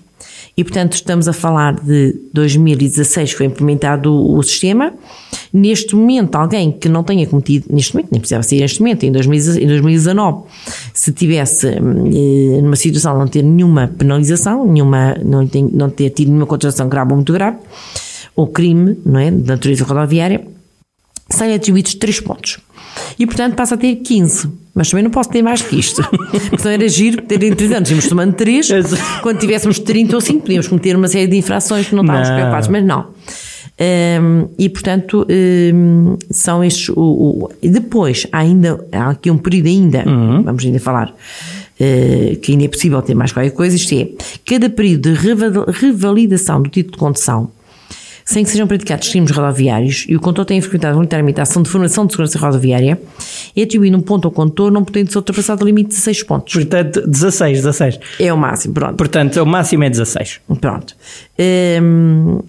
e 0.56 0.64
portanto 0.64 0.94
estamos 0.94 1.28
a 1.28 1.34
falar 1.34 1.76
de 1.76 2.16
2016 2.34 3.32
que 3.32 3.38
foi 3.38 3.46
implementado 3.48 4.14
o, 4.14 4.38
o 4.38 4.44
sistema. 4.44 4.94
Neste 5.52 5.96
momento, 5.96 6.36
alguém 6.36 6.72
que 6.72 6.88
não 6.88 7.04
tenha 7.04 7.26
cometido, 7.26 7.68
neste 7.72 7.94
momento, 7.94 8.12
nem 8.12 8.20
precisava 8.20 8.44
ser 8.44 8.60
neste 8.60 8.80
momento, 8.80 9.04
em 9.04 9.12
2019, 9.12 9.64
em 9.64 9.68
2019 9.68 10.44
se 10.94 11.12
tivesse 11.12 11.68
eh, 11.68 11.80
numa 12.62 12.76
situação 12.76 13.14
de 13.14 13.20
não 13.20 13.28
ter 13.28 13.44
nenhuma 13.44 13.88
penalização, 13.88 14.66
nenhuma, 14.66 15.16
não, 15.24 15.48
tem, 15.48 15.68
não 15.72 15.90
ter 15.90 16.10
tido 16.12 16.28
nenhuma 16.28 16.46
contratação 16.46 16.88
grave 16.88 17.12
ou 17.12 17.16
muito 17.18 17.34
grave, 17.34 17.58
ou 18.36 18.48
crime, 18.48 18.98
não 19.06 19.20
é, 19.20 19.32
de 19.32 19.48
natureza 19.48 19.84
rodoviária, 19.84 20.46
são 21.30 21.54
atribuídos 21.54 21.96
3 21.96 22.20
pontos. 22.20 22.60
E 23.18 23.26
portanto 23.26 23.56
passa 23.56 23.76
a 23.76 23.78
ter 23.78 23.96
15. 23.98 24.50
Mas 24.76 24.90
também 24.90 25.04
não 25.04 25.12
posso 25.12 25.30
ter 25.30 25.42
mais 25.44 25.62
que 25.62 25.76
isto. 25.78 26.02
Porque 26.10 26.58
senão 26.58 26.74
era 26.74 26.88
giro 26.90 27.22
terem 27.22 27.54
3 27.54 27.72
anos. 27.74 27.90
Íamos 27.92 28.08
tomando 28.08 28.34
3. 28.34 28.70
Quando 29.22 29.38
tivéssemos 29.40 29.78
30 29.80 30.16
ou 30.16 30.22
5, 30.22 30.42
podíamos 30.42 30.68
cometer 30.68 30.96
uma 30.96 31.08
série 31.08 31.28
de 31.28 31.38
infrações 31.38 31.88
que 31.88 31.94
não 31.96 32.02
estávamos 32.04 32.30
Não. 32.30 32.36
preocupados. 32.36 32.68
Mas 32.70 32.84
não. 32.84 33.06
Um, 33.80 34.50
e 34.60 34.70
portanto 34.70 35.26
um, 35.74 36.16
são 36.30 36.64
estes 36.64 36.90
o, 36.90 36.94
o- 36.96 37.50
e 37.60 37.68
depois 37.70 38.28
há 38.32 38.38
ainda 38.38 38.86
há 38.92 39.10
aqui 39.10 39.32
um 39.32 39.38
período 39.38 39.66
ainda 39.68 40.04
vamos 40.46 40.64
ainda 40.64 40.80
falar 40.80 41.10
uh, 41.10 42.36
que 42.40 42.52
ainda 42.52 42.66
é 42.66 42.68
possível 42.68 43.02
ter 43.02 43.16
mais 43.16 43.32
qualquer 43.32 43.50
coisa 43.50 43.76
isto 43.76 43.92
é 43.96 44.10
cada 44.46 44.70
período 44.70 45.12
de 45.12 45.14
reva- 45.20 45.66
revalidação 45.72 46.62
do 46.62 46.70
título 46.70 46.92
de 46.94 47.00
condução 47.00 47.50
sem 48.26 48.44
que 48.44 48.50
sejam 48.50 48.68
praticados 48.68 49.10
crimes 49.10 49.32
rodoviários 49.32 50.06
e 50.08 50.16
o 50.16 50.20
condutor 50.20 50.46
tenha 50.46 50.62
frequentado 50.62 50.96
voluntariamente 50.96 51.40
a 51.40 51.44
ação 51.44 51.62
de 51.62 51.70
formação 51.70 52.06
de 52.06 52.14
segurança 52.14 52.40
rodoviária 52.40 53.00
é 53.56 53.64
atribuído 53.64 53.98
um 53.98 54.02
ponto 54.02 54.28
ao 54.28 54.32
condutor 54.32 54.72
não 54.72 54.84
podendo 54.84 55.12
ser 55.12 55.18
ultrapassado 55.18 55.64
o 55.64 55.68
limite 55.68 55.90
de 55.90 55.96
6 55.96 56.24
pontos 56.24 56.54
Portanto, 56.54 57.08
16, 57.08 57.58
16. 57.58 58.00
é 58.20 58.34
o 58.34 58.38
máximo 58.38 58.74
pronto 58.74 58.96
Portanto, 58.96 59.42
o 59.42 59.46
máximo 59.46 59.84
é 59.84 59.90
16. 59.90 60.42
Pronto. 60.60 60.96
Hum, 61.40 62.40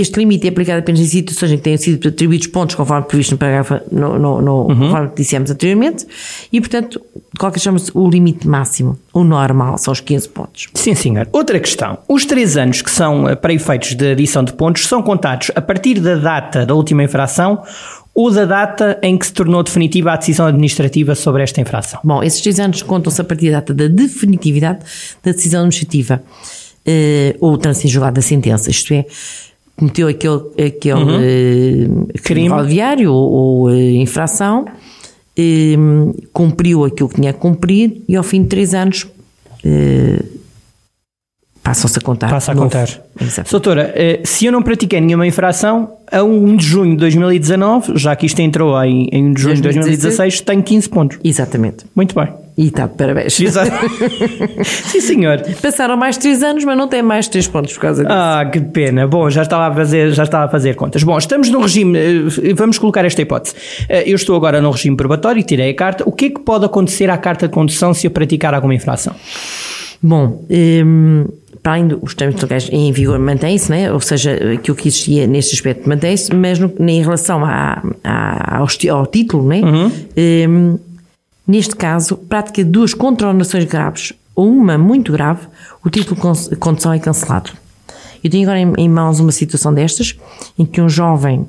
este 0.00 0.18
limite 0.18 0.46
é 0.46 0.50
aplicado 0.50 0.78
apenas 0.80 1.00
em 1.00 1.04
situações 1.06 1.52
em 1.52 1.56
que 1.56 1.62
tenham 1.62 1.78
sido 1.78 2.08
atribuídos 2.08 2.46
pontos 2.48 2.74
conforme 2.74 3.06
previsto 3.06 3.32
no 3.32 3.38
parágrafo, 3.38 3.80
no, 3.92 4.18
no, 4.18 4.40
no- 4.42 4.66
conforme 4.66 5.10
dissemos 5.16 5.50
anteriormente, 5.50 6.06
e 6.52 6.60
portanto, 6.60 7.00
qualquer 7.38 7.60
chama-se 7.60 7.90
o 7.94 8.08
limite 8.08 8.46
máximo, 8.48 8.98
o 9.12 9.22
normal, 9.24 9.78
são 9.78 9.92
os 9.92 10.00
15 10.00 10.28
pontos. 10.30 10.68
Sim, 10.74 10.94
senhor. 10.94 11.28
Outra 11.32 11.58
questão. 11.60 11.98
Os 12.08 12.24
três 12.24 12.56
anos 12.56 12.82
que 12.82 12.90
são 12.90 13.28
eh, 13.28 13.34
para 13.36 13.52
efeitos 13.52 13.94
de 13.94 14.12
adição 14.12 14.42
de 14.44 14.52
pontos 14.52 14.86
são 14.86 15.02
contados 15.02 15.50
a 15.54 15.60
partir 15.60 16.00
da 16.00 16.16
data 16.16 16.66
da 16.66 16.74
última 16.74 17.02
infração 17.04 17.62
ou 18.14 18.30
da 18.30 18.44
data 18.44 18.98
em 19.02 19.18
que 19.18 19.26
se 19.26 19.32
tornou 19.32 19.62
definitiva 19.62 20.12
a 20.12 20.16
decisão 20.16 20.46
administrativa 20.46 21.14
sobre 21.16 21.42
esta 21.42 21.60
infração. 21.60 21.98
Bom, 22.04 22.22
esses 22.22 22.40
três 22.40 22.60
anos 22.60 22.80
contam-se 22.82 23.20
a 23.20 23.24
partir 23.24 23.50
da 23.50 23.56
data 23.58 23.74
da 23.74 23.88
definitividade 23.88 24.78
da 25.22 25.32
decisão 25.32 25.60
administrativa 25.62 26.22
eh, 26.86 27.36
ou 27.40 27.56
trânsito 27.58 27.86
em 27.86 27.90
julgado 27.90 28.14
da 28.16 28.22
sentença, 28.22 28.70
isto 28.70 28.92
é, 28.94 29.04
cometeu 29.76 30.08
aquele, 30.08 30.40
aquele 30.66 32.14
eh, 32.14 32.18
crime 32.22 32.48
rodoviário 32.48 33.12
ou, 33.12 33.32
ou, 33.32 33.70
eh, 33.70 33.92
infração, 33.92 34.66
eh, 35.36 35.76
cumpriu 36.32 36.84
aquilo 36.84 37.08
que 37.08 37.16
tinha 37.16 37.32
que 37.32 37.40
cumprir 37.40 38.02
e 38.08 38.16
ao 38.16 38.22
fim 38.22 38.42
de 38.42 38.48
três 38.48 38.74
anos 38.74 39.06
eh, 39.64 40.22
passam-se 41.64 41.98
a 41.98 42.02
contar. 42.02 42.30
Passa 42.30 42.52
a 42.52 42.54
novo. 42.54 42.66
contar. 42.66 42.88
Exato. 43.20 43.50
Doutora, 43.50 43.90
eh, 43.96 44.20
se 44.22 44.44
eu 44.46 44.52
não 44.52 44.62
pratiquei 44.62 45.00
nenhuma 45.00 45.26
infração, 45.26 45.90
a 46.12 46.22
1 46.22 46.56
de 46.56 46.64
junho 46.64 46.90
de 46.92 46.98
2019, 46.98 47.92
já 47.96 48.14
que 48.14 48.26
isto 48.26 48.38
entrou 48.40 48.80
em, 48.84 49.08
em 49.10 49.24
1 49.30 49.32
de 49.32 49.42
junho 49.42 49.54
de 49.56 49.62
2016, 49.62 50.42
tenho 50.42 50.62
15 50.62 50.88
pontos. 50.90 51.18
Exatamente. 51.24 51.84
Muito 51.96 52.14
bem. 52.14 52.28
E 52.56 52.66
está 52.66 52.86
parabéns. 52.86 53.40
Exato. 53.40 53.72
Sim, 54.62 55.00
senhor. 55.00 55.40
Passaram 55.60 55.96
mais 55.96 56.16
três 56.16 56.40
anos, 56.42 56.64
mas 56.64 56.76
não 56.78 56.86
tem 56.86 57.02
mais 57.02 57.26
três 57.26 57.48
pontos 57.48 57.72
por 57.72 57.80
causa 57.80 58.04
disso. 58.04 58.14
Ah, 58.16 58.44
que 58.52 58.60
pena. 58.60 59.08
Bom, 59.08 59.28
já 59.28 59.42
estava 59.42 59.66
a 59.72 59.74
fazer, 59.74 60.12
já 60.12 60.22
estava 60.22 60.44
a 60.44 60.48
fazer 60.48 60.76
contas. 60.76 61.02
Bom, 61.02 61.18
estamos 61.18 61.48
no 61.50 61.60
regime, 61.60 61.98
eh, 61.98 62.54
vamos 62.54 62.78
colocar 62.78 63.04
esta 63.04 63.20
hipótese. 63.22 63.56
Eh, 63.88 64.04
Eu 64.08 64.14
estou 64.14 64.36
agora 64.36 64.60
no 64.60 64.70
regime 64.70 64.96
probatório, 64.96 65.42
tirei 65.42 65.70
a 65.70 65.74
carta. 65.74 66.04
O 66.06 66.12
que 66.12 66.26
é 66.26 66.30
que 66.30 66.40
pode 66.40 66.64
acontecer 66.64 67.10
à 67.10 67.16
carta 67.18 67.48
de 67.48 67.54
condução 67.54 67.92
se 67.92 68.06
eu 68.06 68.10
praticar 68.12 68.54
alguma 68.54 68.74
infração? 68.74 69.14
Bom, 70.00 70.44
hum, 70.50 71.24
para 71.64 71.72
além 71.72 71.88
dos 71.88 72.14
termos 72.14 72.40
legais 72.42 72.68
em 72.70 72.92
vigor 72.92 73.18
mantém-se, 73.18 73.70
né? 73.70 73.90
ou 73.90 73.98
seja, 73.98 74.34
aquilo 74.52 74.76
que 74.76 74.86
existia 74.86 75.26
neste 75.26 75.54
aspecto 75.54 75.88
mantém-se, 75.88 76.32
mas 76.34 76.58
no- 76.58 76.70
em 76.78 77.00
relação 77.02 77.42
à, 77.42 77.82
à- 78.04 78.58
ao, 78.58 78.66
ao 78.96 79.06
título, 79.06 79.48
né? 79.48 79.62
Hum, 79.64 80.78
neste 81.48 81.74
caso, 81.74 82.16
prática 82.18 82.62
de 82.62 82.70
duas 82.70 82.92
contraordenações 82.92 83.64
graves 83.64 84.12
ou 84.36 84.46
uma 84.48 84.76
muito 84.76 85.10
grave, 85.10 85.46
o 85.82 85.88
título 85.88 86.16
de 86.16 86.20
con- 86.20 86.56
condução 86.60 86.92
é 86.92 86.98
cancelado. 86.98 87.50
Eu 88.22 88.30
tenho 88.30 88.42
agora 88.44 88.58
em, 88.60 88.72
em 88.76 88.88
mãos 88.88 89.18
uma 89.18 89.32
situação 89.32 89.72
destas, 89.72 90.16
em 90.58 90.66
que 90.66 90.80
um 90.82 90.88
jovem 90.88 91.46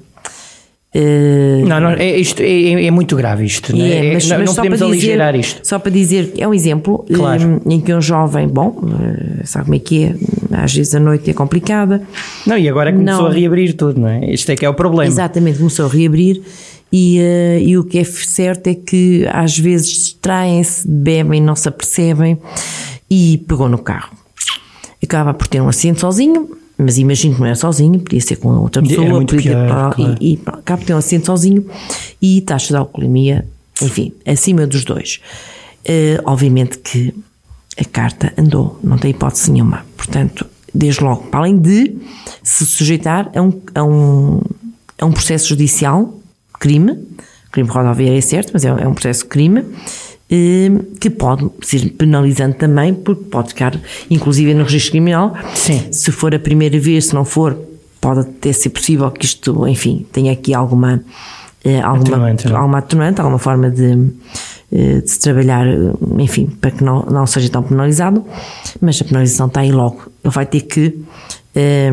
eh, 0.97 1.61
Não, 1.67 1.79
não 1.81 1.89
é, 1.89 2.17
isto 2.17 2.41
é, 2.41 2.85
é 2.85 2.89
muito 2.91 3.17
grave 3.17 3.43
isto. 3.45 3.75
não, 3.75 3.83
é? 3.83 4.07
é, 4.07 4.13
mas, 4.13 4.29
não, 4.29 4.37
mas 4.39 4.47
não 4.47 4.55
podemos 4.55 4.79
dizer, 4.79 4.87
aligerar 4.87 5.35
isto. 5.35 5.59
Só 5.67 5.77
para 5.77 5.91
dizer, 5.91 6.31
é 6.37 6.47
um 6.47 6.53
exemplo 6.53 7.05
Claro. 7.13 7.61
eh, 7.65 7.73
em 7.73 7.81
que 7.81 7.93
um 7.93 8.01
jovem, 8.01 8.47
bom, 8.47 8.81
eh, 9.01 9.41
sabe 9.43 9.65
como 9.65 9.75
é 9.75 9.79
que 9.79 10.05
é, 10.05 10.15
às 10.53 10.73
vezes 10.73 10.95
a 10.95 10.99
noite 10.99 11.29
é 11.29 11.33
complicada, 11.33 12.01
Não, 12.47 12.57
e 12.57 12.69
agora 12.69 12.93
começou 12.93 13.23
Não. 13.23 13.27
a 13.29 13.33
reabrir 13.33 13.73
tudo, 13.73 13.99
não 13.99 14.07
é? 14.07 14.31
Isto 14.31 14.51
é 14.51 14.55
que 14.55 14.65
é 14.65 14.69
o 14.69 14.73
problema. 14.73 15.05
exatamente, 15.11 15.57
começou 15.57 15.85
a 15.85 15.89
reabrir 15.89 16.41
e, 16.93 17.19
eh, 17.19 17.59
e 17.61 17.77
o 17.77 17.83
que 17.83 17.99
é 17.99 18.03
certo 18.05 18.67
é 18.67 18.75
que 18.75 19.27
às 19.29 19.57
vezes 19.59 19.89
distraem-se, 19.89 20.87
bebem, 20.87 21.41
não 21.41 21.55
se 21.57 21.67
apercebem 21.67 22.39
e 23.11 23.43
pegou 23.47 23.67
no 23.67 23.79
carro. 23.79 24.11
Acaba 25.03 25.33
por 25.33 25.45
ter 25.47 25.59
um 25.61 25.67
acidente 25.67 25.99
sozinho, 25.99 26.49
mas 26.77 26.97
imagino 26.97 27.35
que 27.35 27.39
não 27.39 27.47
era 27.47 27.55
sozinho, 27.55 27.99
podia 27.99 28.21
ser 28.21 28.35
com 28.37 28.49
outra 28.49 28.81
pessoa, 28.81 29.07
muito 29.07 29.35
podia 29.35 29.51
ter 29.51 29.57
pior, 29.57 29.67
para- 29.67 29.95
claro. 29.95 30.17
e, 30.19 30.33
e 30.33 30.37
por 30.37 30.61
ter 30.85 30.93
um 30.93 30.97
acidente 30.97 31.25
sozinho 31.25 31.65
e 32.21 32.41
taxa 32.41 32.67
de 32.73 32.75
alcoolemia, 32.77 33.45
enfim, 33.81 34.13
acima 34.25 34.67
dos 34.67 34.83
dois. 34.83 35.19
Eh, 35.85 36.19
obviamente 36.25 36.77
que 36.79 37.13
a 37.77 37.85
carta 37.85 38.33
andou, 38.37 38.79
não 38.83 38.97
tem 38.97 39.11
hipótese 39.11 39.51
nenhuma. 39.51 39.85
Portanto, 39.97 40.45
desde 40.73 41.03
logo, 41.03 41.23
para 41.23 41.41
além 41.41 41.57
de 41.57 41.95
se 42.43 42.65
sujeitar 42.65 43.29
a 43.35 43.41
um, 43.41 43.61
a 43.73 43.83
um, 43.83 44.41
a 44.99 45.05
um 45.05 45.11
processo 45.11 45.47
judicial, 45.49 46.17
crime, 46.59 46.97
crime 47.51 47.69
rodoviário 47.69 48.17
é 48.17 48.21
certo, 48.21 48.51
mas 48.53 48.65
é, 48.65 48.69
é 48.69 48.87
um 48.87 48.93
processo 48.93 49.23
de 49.23 49.29
crime, 49.29 49.63
que 50.27 51.09
pode 51.09 51.49
ser 51.61 51.91
penalizante 51.91 52.57
também, 52.57 52.93
porque 52.93 53.23
pode 53.25 53.49
ficar, 53.49 53.79
inclusive, 54.09 54.53
no 54.53 54.63
registro 54.63 54.91
criminal. 54.91 55.35
Sim. 55.53 55.87
Se 55.91 56.11
for 56.11 56.33
a 56.33 56.39
primeira 56.39 56.79
vez, 56.79 57.07
se 57.07 57.13
não 57.13 57.23
for, 57.23 57.55
pode 58.01 58.21
até 58.21 58.51
ser 58.51 58.69
possível 58.69 59.09
que 59.11 59.25
isto, 59.25 59.67
enfim, 59.67 60.05
tenha 60.11 60.31
aqui 60.31 60.53
alguma, 60.53 61.03
eh, 61.63 61.79
alguma, 61.79 62.17
Atenuante, 62.17 62.47
é? 62.47 62.51
alguma 62.51 62.77
atenuante, 62.79 63.21
alguma 63.21 63.39
forma 63.39 63.69
de, 63.69 64.09
eh, 64.71 65.01
de 65.01 65.09
se 65.09 65.19
trabalhar, 65.19 65.67
eh, 65.67 65.91
enfim, 66.19 66.47
para 66.47 66.71
que 66.71 66.83
não, 66.83 67.03
não 67.03 67.27
seja 67.27 67.49
tão 67.49 67.61
penalizado, 67.61 68.25
mas 68.81 68.99
a 69.01 69.05
penalização 69.05 69.47
está 69.47 69.61
aí 69.61 69.71
logo. 69.71 70.11
Ele 70.23 70.33
vai 70.33 70.45
ter 70.45 70.61
que, 70.61 71.03
eh, 71.55 71.91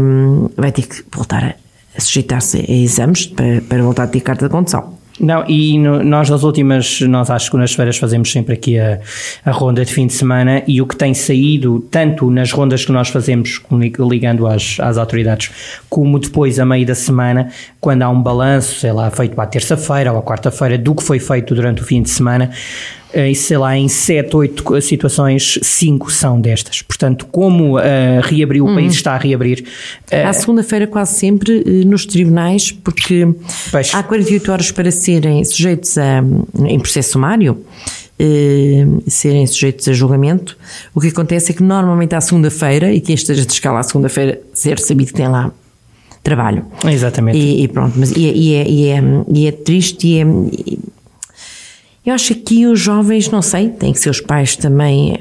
vai 0.57 0.73
ter 0.73 0.83
que 0.83 1.05
voltar 1.15 1.45
a, 1.45 1.55
a 1.97 2.01
sujeitar-se 2.01 2.59
a 2.59 2.73
exames 2.73 3.27
para, 3.27 3.61
para 3.61 3.83
voltar 3.83 4.05
a 4.05 4.07
ter 4.07 4.21
carta 4.21 4.47
de 4.47 4.51
condução. 4.51 5.02
Não, 5.23 5.45
e 5.49 5.79
no- 5.79 6.03
nós 6.03 6.29
nas 6.29 6.43
últimas, 6.43 7.01
nós 7.03 7.31
às 7.31 7.45
segundas-feiras 7.45 7.97
fazemos 7.97 8.33
sempre 8.33 8.55
aqui 8.55 8.77
a, 8.77 8.99
a 9.45 9.53
ronda 9.53 9.85
de 9.85 9.93
fim 9.95 10.09
de 10.09 10.13
semana 10.15 10.65
e 10.67 10.83
o 10.83 10.87
que 10.87 10.97
tem 10.97 11.15
saído, 11.15 11.79
tanto 11.93 12.29
nas 12.29 12.51
rondas 12.51 12.85
que 12.85 12.91
nós 12.91 13.09
fazemos 13.09 13.61
ligando 14.01 14.49
às, 14.49 14.79
às 14.81 14.99
autoridades, 14.99 15.51
como 15.89 16.19
depois 16.19 16.59
a 16.59 16.67
meio 16.67 16.85
da 16.85 16.97
semana, 16.97 17.51
quando 17.81 18.03
há 18.03 18.09
um 18.09 18.21
balanço, 18.21 18.81
sei 18.81 18.91
lá, 18.93 19.11
feito 19.13 19.41
à 19.41 19.47
terça-feira 19.47 20.13
ou 20.13 20.19
à 20.19 20.23
quarta-feira 20.23 20.77
do 20.77 20.93
que 20.93 21.05
foi 21.05 21.21
feito 21.21 21.55
durante 21.55 21.83
o 21.83 21.85
fim 21.85 22.03
de 22.03 22.11
semana, 22.11 22.51
eh, 23.13 23.31
e 23.31 23.35
sei 23.35 23.57
lá, 23.59 23.77
em 23.77 23.89
7, 23.89 24.35
8 24.37 24.81
situações, 24.81 25.59
5 25.63 26.11
são 26.11 26.41
destas. 26.41 26.83
Portanto, 26.83 27.27
como 27.31 27.79
eh, 27.79 28.21
reabriu, 28.23 28.67
o 28.67 28.75
país 28.75 28.95
está 28.95 29.13
a 29.15 29.19
reabrir, 29.19 29.65
eh, 30.11 30.25
À 30.25 30.33
segunda-feira, 30.33 30.87
quase 30.87 31.15
sempre, 31.19 31.63
eh, 31.67 31.85
nos 31.85 32.07
tribunais, 32.07 32.71
porque 32.73 33.29
Pois. 33.71 33.95
há 33.95 34.03
48 34.03 34.51
horas 34.53 34.71
para 34.71 34.91
serem 34.91 35.45
sujeitos 35.45 35.97
a, 35.99 36.23
em 36.67 36.79
processo 36.79 37.13
sumário, 37.13 37.65
eh, 38.19 38.85
serem 39.09 39.47
sujeitos 39.47 39.89
a 39.89 39.93
julgamento. 39.93 40.57
O 40.95 41.01
que 41.01 41.09
acontece 41.09 41.53
é 41.53 41.55
que 41.55 41.63
normalmente 41.63 42.15
à 42.15 42.21
segunda-feira, 42.21 42.93
e 42.93 43.01
quem 43.01 43.15
esteja 43.15 43.45
de 43.45 43.53
escala 43.53 43.81
à 43.81 43.83
segunda-feira, 43.83 44.41
ser 44.55 44.79
sabido 44.79 45.09
que 45.09 45.15
tem 45.15 45.29
lá 45.29 45.51
trabalho. 46.23 46.65
exatamente. 46.87 47.37
E, 47.37 47.65
e 47.65 47.69
pronto, 47.69 47.95
mas 47.99 48.13
e, 48.13 48.29
é- 48.29 48.33
e 48.33 48.55
é, 48.55 48.69
e, 48.71 48.87
é, 48.89 49.03
e 49.35 49.47
é 49.49 49.53
triste 49.53 50.07
e 50.07 50.19
é. 50.21 50.25
Eu 52.05 52.15
acho 52.15 52.35
que 52.35 52.67
os 52.67 52.81
jovens, 52.81 53.31
não 53.31 53.43
sei, 53.43 53.69
têm 53.69 53.93
que 53.93 53.99
ser 53.99 54.11
os 54.11 54.21
pais 54.21 54.57
também 54.57 55.17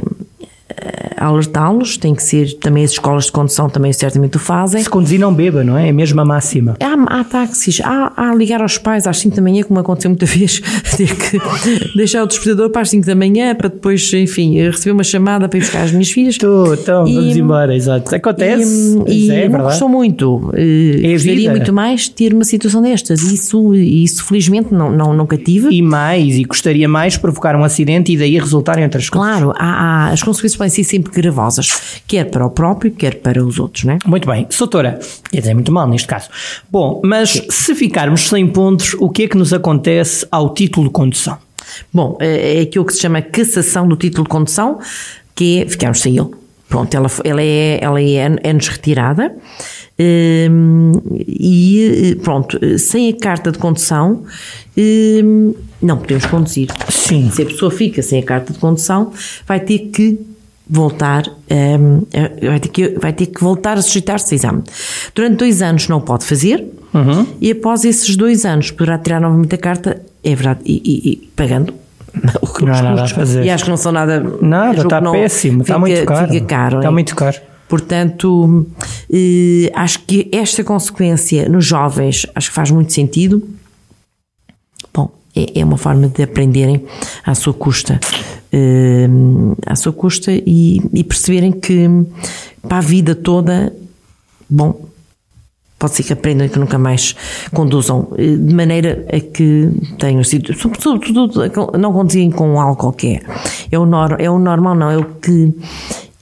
alertá-los, 1.18 1.98
tem 1.98 2.16
que 2.16 2.24
ser 2.24 2.54
também 2.56 2.84
as 2.84 2.92
escolas 2.92 3.26
de 3.26 3.32
condução 3.32 3.70
também 3.70 3.94
certamente 3.94 4.38
o 4.38 4.40
fazem. 4.40 4.82
Se 4.84 4.90
conduzir 4.90 5.20
não 5.20 5.34
beba, 5.34 5.64
não 5.64 5.78
é? 5.78 5.90
É 5.90 5.92
a 5.92 6.26
máxima. 6.26 6.76
Há, 6.80 7.20
há 7.20 7.24
táxis, 7.24 7.80
há, 7.84 8.12
há 8.16 8.34
ligar 8.36 8.62
aos 8.62 8.78
pais 8.78 9.06
às 9.08 9.20
5 9.20 9.36
da 9.36 9.42
manhã, 9.42 9.64
como 9.64 9.80
aconteceu 9.80 10.10
muita 10.10 10.26
vez, 10.32 10.62
ter 10.98 11.16
que 11.16 11.38
deixar 11.96 12.24
o 12.24 12.28
despertador 12.28 12.70
para 12.70 12.82
as 12.82 12.90
5 12.90 13.06
da 13.06 13.16
manhã 13.16 13.54
para 13.56 13.70
depois, 13.70 14.12
enfim, 14.14 14.58
receber 14.60 14.92
uma 14.92 15.04
chamada 15.04 15.48
para 15.48 15.58
ir 15.58 15.62
buscar 15.62 15.84
as 15.84 15.92
minhas 15.92 16.10
filhas. 16.12 16.36
Estou, 16.36 16.74
então, 16.74 17.08
E- 17.08 17.16
vamos 17.16 17.38
embora, 17.38 17.76
exato. 17.76 18.14
Acontece, 18.16 18.98
E, 19.08 19.24
isso 19.26 19.32
e 19.32 19.32
é 19.32 19.44
não 19.44 19.52
verdade. 19.52 19.64
gostou 19.64 19.90
muito. 19.90 20.52
Eh, 20.56 21.02
É 21.04 21.12
gostaria 21.14 21.50
muito 21.52 21.74
mais 21.74 22.08
ter 22.10 22.34
uma 22.34 22.44
situação 22.44 22.82
destas. 22.82 23.22
Isso, 23.22 23.74
isso 23.76 24.26
felizmente 24.26 24.74
não, 24.74 24.92
não, 24.92 25.14
nunca 25.14 25.38
tive. 25.38 25.70
E 25.72 25.82
mais, 25.82 26.36
e 26.36 26.44
gostaria 26.44 26.88
mais 26.88 27.18
provocar 27.18 27.56
um 27.56 27.64
acidente 27.64 28.12
e 28.12 28.18
daí 28.18 28.38
resultarem 28.40 28.84
outras 28.84 29.10
coisas. 29.10 29.30
Claro, 29.32 29.54
há, 29.58 30.08
há- 30.08 30.12
as 30.12 30.22
consequências 30.24 30.58
podem 30.62 30.70
ser 30.70 30.84
sempre 30.84 31.12
gravosas, 31.12 32.02
quer 32.06 32.26
para 32.26 32.46
o 32.46 32.50
próprio, 32.52 32.92
quer 32.92 33.16
para 33.16 33.44
os 33.44 33.58
outros, 33.58 33.84
não 33.84 33.96
é? 33.96 33.98
Muito 34.06 34.28
bem, 34.28 34.46
Soutora, 34.52 35.00
quer 35.32 35.40
dizer, 35.40 35.56
muito 35.56 35.72
mal 35.72 35.88
neste 35.88 36.08
caso. 36.08 36.30
Bom, 36.70 37.02
mas 37.04 37.42
se 37.50 37.74
ficarmos 37.74 38.30
sem 38.30 38.48
pontos, 38.48 38.94
o 39.00 39.10
que 39.10 39.24
é 39.24 39.28
que 39.28 39.36
nos 39.36 39.54
acontece 39.54 40.28
ao 40.32 40.54
título 40.54 40.86
de 40.88 40.94
condução? 40.94 41.40
Bom, 41.92 42.16
é 42.20 42.60
é 42.60 42.62
aquilo 42.62 42.86
que 42.86 42.94
se 42.94 43.00
chama 43.00 43.22
cassação 43.24 43.88
do 43.88 43.96
título 43.96 44.24
de 44.24 44.30
condução, 44.30 44.80
que 45.34 45.62
é 45.62 45.68
ficarmos 45.68 46.00
sem 46.00 46.16
ele. 46.18 46.30
Pronto, 46.70 46.94
ela, 46.96 47.08
ela 47.24 47.42
é, 47.42 47.80
ela 47.82 48.02
é, 48.02 48.38
é-nos 48.44 48.68
retirada. 48.68 49.36
hum, 50.00 50.92
e 51.18 52.18
pronto, 52.22 52.60
sem 52.78 53.10
a 53.10 53.18
carta 53.18 53.52
de 53.52 53.58
condução 53.58 54.24
hum, 54.78 55.56
não 55.82 55.98
podemos 55.98 56.26
conduzir. 56.28 56.70
Sim. 56.88 57.32
Se 57.32 57.42
a 57.42 57.46
pessoa 57.46 57.72
fica 57.72 58.02
sem 58.04 58.20
a 58.20 58.24
carta 58.24 58.54
de 58.54 58.60
condução, 58.60 59.12
vai 59.48 59.60
ter 59.60 59.90
que 59.90 60.20
voltar, 60.74 61.24
hum, 61.28 62.04
vai, 62.42 62.60
ter 62.62 62.70
que, 62.70 62.90
vai 63.00 63.12
ter 63.14 63.26
que 63.26 63.44
voltar 63.44 63.78
a 63.78 63.82
sujeitar-se 63.82 64.34
a 64.34 64.36
exame. 64.38 64.64
Durante 65.14 65.36
dois 65.36 65.62
anos 65.62 65.88
não 65.90 66.00
pode 66.00 66.24
fazer 66.26 66.66
e 67.42 67.52
após 67.52 67.84
esses 67.84 68.16
dois 68.16 68.46
anos 68.46 68.72
poderá 68.72 68.98
tirar 68.98 69.20
novamente 69.20 69.54
a 69.54 69.58
carta, 69.58 70.02
é 70.24 70.34
verdade, 70.34 70.62
e, 70.66 70.78
e- 70.78 71.12
e 71.12 71.16
pagando. 71.36 71.74
o 72.42 72.48
que- 72.48 72.66
Não 72.66 72.74
há 72.74 72.82
nada 72.82 73.04
a 73.04 73.08
fazer. 73.08 73.44
E 73.46 73.50
acho 73.50 73.64
que 73.66 73.70
não 73.70 73.78
são 73.78 73.92
nada. 73.92 74.20
Nada, 74.42 74.82
está 74.82 75.00
não- 75.02 75.12
péssimo, 75.12 75.62
está 75.62 75.74
fica- 75.76 75.80
muito 75.80 76.06
caro. 76.06 76.32
Fica 76.32 76.46
caro. 76.46 76.78
Está 76.78 76.88
é. 76.88 76.92
muito 76.92 77.16
caro. 77.16 77.38
Portanto, 77.68 78.66
eh, 79.12 79.72
acho 79.74 80.00
que 80.02 80.30
esta 80.34 80.62
consequência 80.64 81.48
nos 81.48 81.66
jovens 81.66 82.26
acho 82.36 82.50
que 82.50 82.56
faz 82.56 82.70
muito 82.72 82.92
sentido. 82.92 83.42
Bom, 84.94 85.10
é, 85.36 85.60
é 85.62 85.64
uma 85.66 85.78
forma 85.78 86.08
de 86.10 86.22
aprenderem 86.24 86.86
à 87.26 87.34
sua 87.34 87.54
custa, 87.54 87.98
eh, 88.52 89.08
à 89.66 89.76
sua 89.76 89.94
custa 89.94 90.32
e, 90.32 90.82
e 90.94 91.04
perceberem 91.04 91.52
que 91.52 91.88
para 92.68 92.78
a 92.78 92.82
vida 92.82 93.16
toda, 93.16 93.74
bom, 94.50 94.92
pode 95.82 95.96
ser 95.96 96.04
que 96.04 96.14
aprendam 96.14 96.46
e 96.46 96.50
que 96.50 96.60
nunca 96.60 96.78
mais 96.78 97.16
conduzam, 97.54 98.10
eh, 98.18 98.36
de 98.36 98.54
maneira 98.54 99.06
a 99.12 99.20
que 99.20 99.70
tenham 99.98 100.24
sido, 100.24 100.54
sobretudo, 100.54 101.32
não 101.78 101.92
conduzirem 101.92 102.30
com 102.30 102.60
álcool 102.62 102.94
que 102.94 103.16
é. 103.16 103.22
É 103.72 103.80
o, 103.80 103.86
nor, 103.86 104.16
é 104.20 104.30
o 104.30 104.38
normal, 104.38 104.76
não, 104.76 104.92
é 104.92 104.98
o 104.98 105.06
que. 105.06 105.54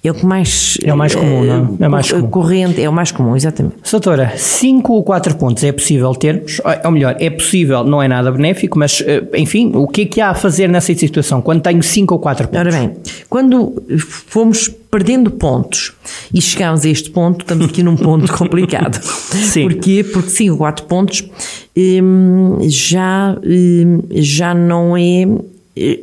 É 0.01 0.12
o 0.12 0.13
que 0.13 0.25
mais. 0.25 0.77
É 0.84 0.94
o 0.94 0.98
mais 0.98 1.13
comum, 1.13 1.44
não 1.44 1.77
é? 1.79 1.86
É 1.86 1.88
mais 1.89 2.12
comum. 2.12 2.29
Corrente, 2.29 2.82
é 2.82 2.88
o 2.88 2.94
mais 2.94 3.12
comum, 3.12 3.36
exatamente. 3.36 3.75
Doutora, 3.91 4.34
5 4.36 4.94
ou 4.94 5.03
4 5.03 5.36
pontos 5.36 5.63
é 5.63 5.72
possível 5.72 6.13
termos, 6.15 6.62
ou 6.86 6.91
melhor, 6.91 7.18
é 7.20 7.29
possível, 7.29 7.84
não 7.84 8.01
é 8.01 8.08
nada 8.08 8.32
benéfico, 8.32 8.79
mas 8.79 9.03
eh, 9.06 9.24
enfim, 9.36 9.72
o 9.75 9.88
que 9.88 10.03
é 10.03 10.06
que 10.06 10.22
há 10.22 10.29
a 10.29 10.34
fazer 10.36 10.70
nessa 10.70 10.94
situação 10.96 11.41
quando 11.41 11.62
tenho 11.62 11.84
5 11.84 12.13
ou 12.13 12.20
4 12.20 12.48
pontos? 12.48 12.60
Ora 12.60 12.72
bem, 12.72 12.94
quando 13.29 13.74
fomos 14.00 14.70
perdendo 14.89 15.32
pontos 15.32 15.94
e 16.34 16.41
chegámos 16.41 16.86
a 16.86 16.89
este 16.89 17.10
ponto, 17.10 17.41
estamos 17.41 17.65
aqui 17.65 17.84
num 17.84 17.98
ponto 17.98 18.32
complicado. 18.34 19.01
Sim. 19.03 19.63
Porquê? 19.63 20.03
Porque 20.03 20.29
5 20.29 20.51
ou 20.53 20.58
4 20.60 20.86
pontos 20.86 21.29
hum, 21.77 22.58
já, 22.62 23.36
hum, 23.46 24.01
já 24.12 24.53
não 24.53 24.96
é 24.96 25.27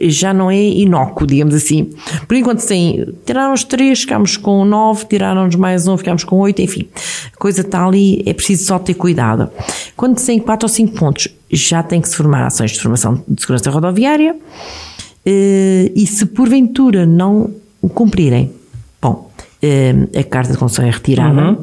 já 0.03 0.33
não 0.33 0.51
é 0.51 0.63
inócuo, 0.63 1.27
digamos 1.27 1.55
assim. 1.55 1.91
Por 2.27 2.37
enquanto 2.37 2.67
tem, 2.67 3.07
tiraram-nos 3.25 3.65
3, 3.65 4.01
ficámos 4.01 4.37
com 4.37 4.65
9, 4.65 5.07
tiraram-nos 5.07 5.55
mais 5.57 5.87
um, 5.87 5.97
ficámos 5.97 6.25
com 6.25 6.37
8, 6.37 6.63
enfim. 6.63 6.89
A 7.33 7.37
coisa 7.37 7.61
está 7.61 7.87
ali, 7.87 8.23
é 8.27 8.33
preciso 8.33 8.65
só 8.65 8.79
ter 8.79 8.95
cuidado. 8.95 9.51
Quando 9.97 10.25
tem 10.25 10.39
4 10.39 10.67
ou 10.67 10.69
5 10.69 10.95
pontos, 10.95 11.29
já 11.51 11.83
tem 11.83 12.01
que 12.01 12.09
se 12.09 12.17
formar 12.17 12.47
ações 12.47 12.73
de 12.73 12.81
formação 12.81 13.23
de 13.27 13.41
segurança 13.41 13.71
rodoviária, 13.71 14.37
eh, 15.25 15.91
e 15.95 16.07
se 16.07 16.27
porventura 16.27 17.05
não 17.07 17.51
o 17.83 17.89
cumprirem, 17.89 18.53
bom, 19.01 19.31
eh, 19.63 19.95
a 20.19 20.25
carta 20.25 20.53
de 20.53 20.59
condução 20.59 20.85
é 20.85 20.91
retirada 20.91 21.59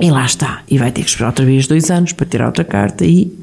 e 0.00 0.10
lá 0.10 0.24
está. 0.24 0.62
E 0.70 0.78
vai 0.78 0.92
ter 0.92 1.02
que 1.02 1.08
esperar 1.08 1.28
outra 1.28 1.44
vez 1.44 1.66
dois 1.66 1.90
anos 1.90 2.12
para 2.12 2.26
tirar 2.26 2.46
outra 2.46 2.64
carta 2.64 3.04
e 3.04 3.36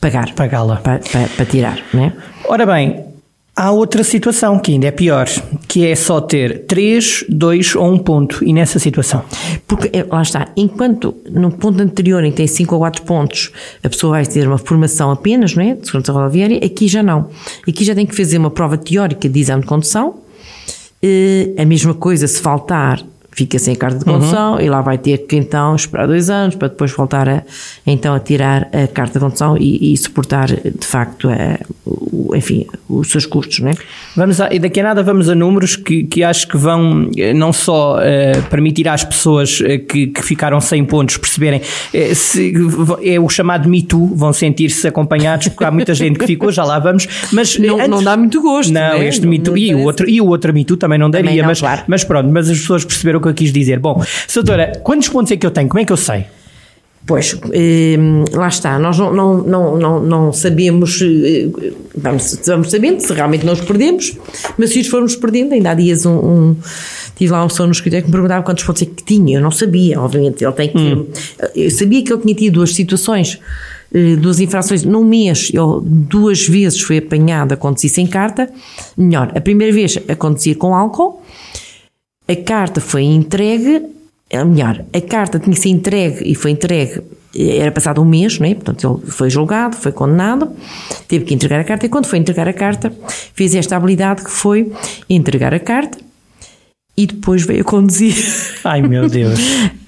pagar. 0.00 0.32
Pagá-la. 0.34 0.76
Para, 0.76 0.98
para, 0.98 1.28
para 1.28 1.46
tirar, 1.46 1.82
né? 1.94 2.12
Ora 2.46 2.66
bem, 2.66 3.03
há 3.56 3.70
outra 3.70 4.02
situação 4.02 4.58
que 4.58 4.72
ainda 4.72 4.88
é 4.88 4.90
pior, 4.90 5.26
que 5.68 5.86
é 5.86 5.94
só 5.94 6.20
ter 6.20 6.66
3, 6.66 7.24
2 7.28 7.76
ou 7.76 7.92
1 7.92 7.98
ponto, 7.98 8.44
e 8.44 8.52
nessa 8.52 8.78
situação? 8.78 9.22
Porque 9.66 9.90
eh, 9.92 10.04
lá 10.08 10.22
está, 10.22 10.48
enquanto 10.56 11.14
no 11.30 11.50
ponto 11.52 11.80
anterior 11.80 12.24
em 12.24 12.30
que 12.30 12.38
tem 12.38 12.46
5 12.46 12.74
ou 12.74 12.80
4 12.80 13.02
pontos 13.02 13.52
a 13.82 13.88
pessoa 13.88 14.12
vai 14.12 14.26
ter 14.26 14.46
uma 14.46 14.58
formação 14.58 15.10
apenas, 15.10 15.54
não 15.54 15.62
é? 15.62 15.74
De 15.74 15.86
segurança 15.86 16.12
rodoviária, 16.12 16.58
aqui 16.64 16.88
já 16.88 17.02
não. 17.02 17.28
Aqui 17.66 17.84
já 17.84 17.94
tem 17.94 18.06
que 18.06 18.16
fazer 18.16 18.38
uma 18.38 18.50
prova 18.50 18.76
teórica 18.76 19.28
de 19.28 19.40
exame 19.40 19.62
de 19.62 19.68
condução. 19.68 20.16
Eh, 21.02 21.54
a 21.58 21.64
mesma 21.64 21.94
coisa 21.94 22.26
se 22.26 22.40
faltar, 22.40 23.04
fica 23.34 23.58
sem 23.58 23.74
carta 23.74 23.98
de 23.98 24.04
condução 24.04 24.60
e 24.60 24.68
lá 24.70 24.80
vai 24.80 24.96
ter 24.96 25.18
que 25.26 25.36
então 25.36 25.74
esperar 25.74 26.06
dois 26.06 26.30
anos 26.30 26.54
para 26.54 26.68
depois 26.68 26.92
voltar 26.92 27.28
a, 27.28 27.42
então 27.86 28.14
a 28.14 28.20
tirar 28.20 28.68
a 28.72 28.86
carta 28.86 29.18
de 29.18 29.24
condução 29.24 29.56
e, 29.58 29.92
e 29.92 29.96
suportar 29.96 30.46
de 30.48 30.86
facto 30.86 31.28
a- 31.28 31.58
o- 31.84 32.34
enfim, 32.36 32.66
os 32.88 33.10
seus 33.10 33.26
custos, 33.26 33.58
não 33.60 33.70
é? 33.70 33.74
Vamos 34.16 34.40
a, 34.40 34.52
e 34.52 34.58
daqui 34.58 34.80
a 34.80 34.82
nada 34.84 35.02
vamos 35.02 35.28
a 35.28 35.34
números 35.34 35.76
que, 35.76 36.04
que 36.04 36.22
acho 36.22 36.46
que 36.48 36.56
vão 36.56 37.10
eh, 37.16 37.32
não 37.34 37.52
só 37.52 37.98
eh, 38.00 38.40
permitir 38.50 38.88
às 38.88 39.04
pessoas 39.04 39.60
eh, 39.64 39.78
que, 39.78 40.06
que 40.08 40.22
ficaram 40.22 40.60
sem 40.60 40.84
pontos 40.84 41.16
perceberem 41.16 41.60
eh, 41.92 42.14
se 42.14 42.52
é 43.02 43.18
o 43.20 43.28
chamado 43.28 43.68
Me 43.68 43.82
Too, 43.82 44.14
vão 44.14 44.32
sentir-se 44.32 44.86
acompanhados, 44.88 45.48
porque 45.48 45.64
há 45.64 45.70
muita 45.70 45.92
gente 45.94 46.18
que 46.18 46.26
ficou, 46.26 46.50
já 46.52 46.64
lá 46.64 46.78
vamos, 46.78 47.06
mas 47.32 47.58
Não- 47.58 47.86
não 47.88 48.02
dá 48.02 48.16
muito 48.16 48.40
gosto, 48.40 48.72
Não, 48.72 48.98
né? 48.98 49.06
este 49.08 49.22
Não- 49.22 49.30
Me 49.30 49.38
Too, 49.38 49.54
não 49.54 49.58
e, 49.58 49.74
o 49.74 49.80
outro, 49.82 50.08
e 50.08 50.20
o 50.20 50.26
outro 50.26 50.52
Me 50.54 50.64
Too 50.64 50.76
também 50.76 50.98
não 50.98 51.10
daria, 51.10 51.30
Também 51.30 51.44
mas, 51.46 51.60
claro. 51.60 51.82
mas 51.88 52.04
pronto, 52.04 52.28
mas 52.30 52.48
as 52.48 52.58
pessoas 52.58 52.84
perceberam 52.84 53.20
que 53.24 53.28
eu 53.30 53.34
quis 53.34 53.52
dizer. 53.52 53.78
Bom, 53.78 54.02
doutora, 54.34 54.72
quantos 54.84 55.08
pontos 55.08 55.32
é 55.32 55.36
que 55.36 55.46
eu 55.46 55.50
tenho? 55.50 55.68
Como 55.68 55.80
é 55.80 55.84
que 55.84 55.92
eu 55.92 55.96
sei? 55.96 56.26
Pois, 57.06 57.38
eh, 57.52 57.96
lá 58.32 58.48
está, 58.48 58.78
nós 58.78 58.96
não, 58.98 59.12
não, 59.12 59.42
não, 59.42 59.76
não, 59.78 60.02
não 60.02 60.32
sabemos, 60.32 61.02
eh, 61.02 61.48
vamos, 61.94 62.40
vamos 62.46 62.70
sabendo 62.70 62.98
se 63.00 63.12
realmente 63.12 63.44
nós 63.44 63.60
perdemos, 63.60 64.16
mas 64.56 64.70
se 64.70 64.80
os 64.80 64.86
formos 64.86 65.14
perdendo, 65.14 65.52
ainda 65.52 65.72
há 65.72 65.74
dias 65.74 66.06
um, 66.06 66.14
um- 66.16 66.56
tive 67.14 67.30
lá 67.30 67.42
uma 67.42 67.48
pessoa 67.48 67.66
no 67.66 67.72
escritório 67.72 68.04
que 68.04 68.08
me 68.08 68.12
perguntava 68.12 68.42
quantos 68.42 68.64
pontos 68.64 68.80
é 68.80 68.86
que 68.86 69.04
tinha, 69.04 69.36
eu 69.36 69.42
não 69.42 69.50
sabia, 69.50 70.00
obviamente, 70.00 70.42
ele 70.42 70.52
tem 70.54 70.68
que, 70.70 71.06
eu 71.54 71.70
sabia 71.70 72.02
que 72.02 72.10
ele 72.10 72.22
tinha 72.22 72.34
tido 72.34 72.54
duas 72.54 72.74
situações, 72.74 73.38
eh, 73.92 74.16
duas 74.16 74.40
infrações 74.40 74.82
num 74.82 75.04
mês, 75.04 75.50
ele 75.52 75.60
duas 75.84 76.48
vezes 76.48 76.80
foi 76.80 76.96
apanhado 76.96 77.52
a 77.52 77.56
conduzir 77.58 77.90
sem 77.90 78.06
carta, 78.06 78.48
melhor, 78.96 79.30
a 79.36 79.40
primeira 79.42 79.74
vez 79.74 79.98
a 80.08 80.16
conduzir 80.16 80.56
com 80.56 80.74
álcool, 80.74 81.20
a 82.28 82.36
carta 82.36 82.80
foi 82.80 83.02
entregue, 83.02 83.82
é 84.30 84.42
melhor, 84.44 84.84
a 84.92 85.00
carta 85.00 85.38
tinha 85.38 85.54
que 85.54 85.60
ser 85.60 85.68
entregue 85.68 86.22
e 86.24 86.34
foi 86.34 86.50
entregue, 86.50 87.02
eh, 87.36 87.58
era 87.58 87.70
passado 87.70 88.00
um 88.00 88.04
mês, 88.04 88.38
não 88.38 88.46
é? 88.46 88.54
Portanto, 88.54 89.02
ele 89.02 89.10
foi 89.10 89.28
julgado, 89.28 89.76
foi 89.76 89.92
condenado, 89.92 90.50
teve 91.06 91.24
que 91.24 91.34
entregar 91.34 91.60
a 91.60 91.64
carta 91.64 91.86
e 91.86 91.88
quando 91.88 92.06
foi 92.06 92.18
entregar 92.18 92.48
a 92.48 92.52
carta, 92.52 92.92
fez 93.34 93.54
esta 93.54 93.76
habilidade 93.76 94.24
que 94.24 94.30
foi 94.30 94.72
entregar 95.08 95.52
a 95.52 95.60
carta 95.60 95.98
e 96.96 97.06
depois 97.06 97.44
veio 97.44 97.60
a 97.60 97.64
conduzir. 97.64 98.14
Ai 98.64 98.80
meu 98.82 99.08
Deus. 99.08 99.38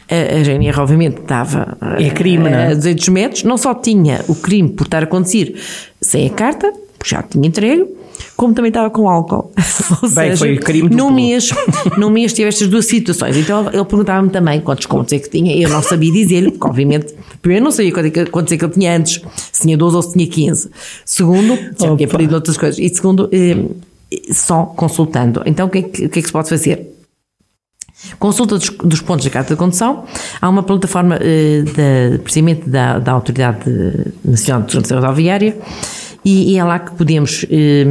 A, 0.08 0.38
a 0.38 0.42
GNR, 0.44 0.78
obviamente, 0.78 1.20
estava 1.20 1.76
É 1.98 2.10
crime, 2.10 2.44
não 2.44 2.58
é? 2.58 2.72
a 2.72 2.74
200 2.74 3.08
metros, 3.08 3.42
não 3.42 3.56
só 3.56 3.74
tinha 3.74 4.24
o 4.28 4.36
crime 4.36 4.68
por 4.68 4.84
estar 4.84 5.02
a 5.02 5.06
conduzir 5.06 5.56
sem 6.00 6.26
a 6.26 6.30
carta, 6.30 6.72
porque 6.96 7.10
já 7.10 7.22
tinha 7.22 7.48
entregue, 7.48 7.86
como 8.36 8.52
também 8.52 8.68
estava 8.68 8.90
com 8.90 9.08
álcool. 9.08 9.50
Ou 10.02 10.08
Bem, 10.10 10.10
seja, 10.10 10.36
foi 10.36 10.56
crime 10.58 10.94
num 10.94 11.10
mês, 11.10 11.50
num 11.96 12.10
mês 12.10 12.32
tive 12.32 12.48
estas 12.48 12.68
duas 12.68 12.86
situações. 12.86 13.36
Então 13.36 13.68
ele 13.72 13.84
perguntava-me 13.84 14.30
também 14.30 14.60
quantos 14.60 14.86
contos 14.86 15.12
é 15.12 15.18
que 15.18 15.30
tinha. 15.30 15.56
Eu 15.56 15.70
não 15.70 15.82
sabia 15.82 16.12
dizer-lhe, 16.12 16.50
porque 16.50 16.66
obviamente, 16.66 17.14
primeiro 17.40 17.64
não 17.64 17.72
sabia 17.72 17.92
é 17.96 18.24
quantos 18.26 18.52
é 18.52 18.56
que 18.56 18.64
ele 18.64 18.72
tinha 18.72 18.96
antes, 18.96 19.22
se 19.52 19.62
tinha 19.62 19.76
12 19.76 19.96
ou 19.96 20.02
se 20.02 20.12
tinha 20.12 20.26
15. 20.26 20.70
Segundo, 21.04 21.56
já 21.56 21.96
tinha 21.96 22.08
perdido 22.08 22.34
outras 22.34 22.56
coisas. 22.56 22.78
E 22.78 22.88
segundo, 22.94 23.28
eh, 23.32 23.56
só 24.30 24.64
consultando. 24.64 25.42
Então 25.46 25.66
o 25.66 25.70
que 25.70 25.78
é 25.78 25.82
que, 25.82 26.06
o 26.06 26.08
que, 26.10 26.18
é 26.18 26.22
que 26.22 26.26
se 26.28 26.32
pode 26.32 26.48
fazer? 26.48 26.92
Consulta 28.18 28.58
dos, 28.58 28.68
dos 28.68 29.00
pontos 29.00 29.24
da 29.24 29.30
carta 29.30 29.54
de 29.54 29.58
condução. 29.58 30.04
Há 30.40 30.48
uma 30.48 30.62
plataforma, 30.62 31.18
eh, 31.20 31.62
da, 31.62 32.18
precisamente 32.18 32.68
da, 32.68 32.98
da 32.98 33.12
Autoridade 33.12 33.64
Nacional 34.22 34.62
de 34.62 34.72
Segurança 34.72 34.94
Rodoviária, 35.00 35.56
e, 36.26 36.54
e 36.54 36.58
é 36.58 36.64
lá 36.64 36.80
que 36.80 36.92
podemos, 36.96 37.46
eh, 37.48 37.86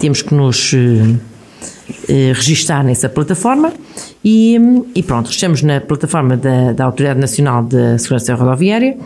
temos 0.00 0.20
que 0.20 0.34
nos 0.34 0.74
eh, 0.74 1.14
eh, 2.08 2.32
registar 2.34 2.82
nessa 2.84 3.08
plataforma 3.08 3.72
e, 4.24 4.58
e 4.92 5.02
pronto, 5.04 5.30
estamos 5.30 5.62
na 5.62 5.80
plataforma 5.80 6.36
da, 6.36 6.72
da 6.72 6.84
Autoridade 6.84 7.20
Nacional 7.20 7.62
de 7.62 7.96
Segurança 8.00 8.34
Rodoviária 8.34 8.98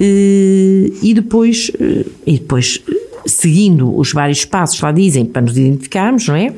eh, 0.00 0.90
e 1.02 1.12
depois, 1.12 1.70
eh, 1.78 2.06
e 2.26 2.38
depois 2.38 2.82
eh, 2.88 2.94
seguindo 3.26 3.94
os 3.94 4.12
vários 4.12 4.46
passos 4.46 4.80
lá 4.80 4.90
dizem 4.90 5.26
para 5.26 5.42
nos 5.42 5.58
identificarmos, 5.58 6.26
não 6.26 6.36
é? 6.36 6.50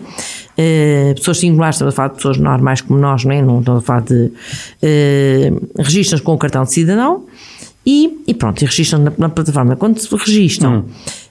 Eh, 0.57 1.14
pessoas 1.16 1.38
singulares, 1.38 1.74
estamos 1.74 1.94
a 1.94 1.96
falar 1.96 2.09
de 2.11 2.14
pessoas 2.14 2.38
normais 2.38 2.81
como 2.81 3.00
nós, 3.00 3.24
não 3.24 3.33
é? 3.33 3.42
Não 3.42 3.59
estamos 3.59 3.83
a 3.83 3.85
falar 3.85 4.02
de 4.02 4.31
eh, 4.81 5.52
registram 5.76 6.20
com 6.20 6.33
o 6.33 6.38
cartão 6.38 6.62
de 6.62 6.72
cidadão 6.72 7.24
e, 7.85 8.22
e 8.24 8.35
pronto, 8.35 8.62
e 8.62 8.66
registram 8.66 9.00
na, 9.00 9.12
na 9.18 9.29
plataforma. 9.29 9.74
Quando 9.74 9.98
se 9.98 10.14
registram, 10.14 10.85
Hum, 10.87 11.26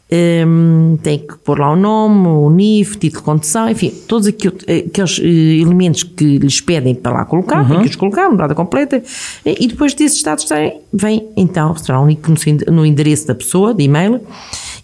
tem 1.02 1.20
que 1.20 1.36
pôr 1.44 1.60
lá 1.60 1.72
o 1.74 1.76
nome, 1.76 2.28
o 2.28 2.50
NIF, 2.50 2.96
título 2.98 3.22
de 3.22 3.26
condução, 3.26 3.70
enfim, 3.70 3.90
todos 4.08 4.28
aquilo- 4.28 4.56
aqueles 4.88 5.20
eh, 5.20 5.62
elementos 5.62 6.04
que 6.04 6.38
lhes 6.38 6.62
pedem 6.62 6.94
para 6.94 7.12
lá 7.12 7.26
colocar, 7.26 7.68
tem 7.68 7.82
que 7.82 7.90
os 7.90 7.96
colocar, 7.96 8.30
morada 8.30 8.54
completa, 8.54 9.02
e 9.46 9.68
depois 9.68 9.94
desses 9.94 10.22
dados 10.22 10.44
estarem, 10.44 10.80
vem 10.94 11.28
então, 11.36 11.76
será 11.76 12.00
um 12.00 12.08
link 12.08 12.22
no, 12.28 12.36
no 12.74 12.86
endereço 12.86 13.28
da 13.28 13.36
pessoa, 13.36 13.74
de 13.74 13.84
e-mail, 13.84 14.22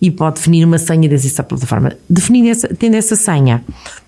e 0.01 0.09
pode 0.09 0.35
definir 0.37 0.65
uma 0.65 0.79
senha 0.79 1.07
dessa 1.07 1.43
plataforma. 1.43 1.93
Definindo 2.09 2.49
essa, 2.49 2.67
tendo 2.67 2.95
essa 2.95 3.15
senha, 3.15 3.63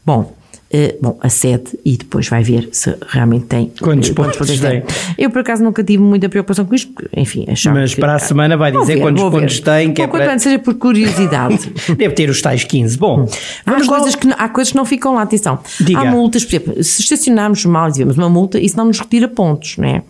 bom, 0.05 0.33
Uh, 0.73 0.97
bom, 0.99 1.19
acede 1.21 1.77
e 1.85 1.95
depois 1.95 2.27
vai 2.27 2.41
ver 2.41 2.69
se 2.71 2.95
realmente 3.07 3.45
tem 3.45 3.71
quantos, 3.79 4.09
uh, 4.09 4.15
pontos, 4.15 4.37
pontos 4.37 4.59
tem. 4.59 4.83
Eu, 5.19 5.29
por 5.29 5.41
acaso, 5.41 5.63
nunca 5.63 5.83
tive 5.83 6.01
muita 6.01 6.27
preocupação 6.27 6.65
com 6.65 6.73
isto, 6.73 6.91
porque, 6.91 7.09
enfim, 7.15 7.45
achava 7.47 7.79
Mas 7.79 7.93
que, 7.93 8.01
para 8.01 8.15
a 8.15 8.19
semana 8.19 8.57
vai 8.57 8.71
dizer 8.71 8.95
ver, 8.95 9.01
quantos 9.01 9.21
pontos 9.21 9.59
tem. 9.59 9.93
Que 9.93 10.01
é 10.01 10.07
para... 10.07 10.39
seja 10.39 10.57
por 10.57 10.73
curiosidade. 10.73 11.71
Deve 11.95 12.15
ter 12.15 12.27
os 12.27 12.41
tais 12.41 12.63
15. 12.63 12.97
Bom, 12.97 13.29
há, 13.67 13.85
coisas 13.85 14.15
que, 14.15 14.27
há 14.35 14.49
coisas 14.49 14.71
que 14.71 14.77
não 14.77 14.85
ficam 14.85 15.13
lá, 15.13 15.21
atenção. 15.21 15.59
Diga. 15.79 15.99
Há 15.99 16.05
multas, 16.05 16.43
por 16.43 16.55
exemplo, 16.55 16.83
se 16.83 17.01
estacionarmos 17.03 17.63
mal 17.65 17.89
e 17.89 17.91
tivermos 17.91 18.17
uma 18.17 18.29
multa, 18.29 18.59
isso 18.59 18.75
não 18.75 18.85
nos 18.85 18.99
retira 18.99 19.27
pontos, 19.27 19.77
não 19.77 19.87
é? 19.87 20.01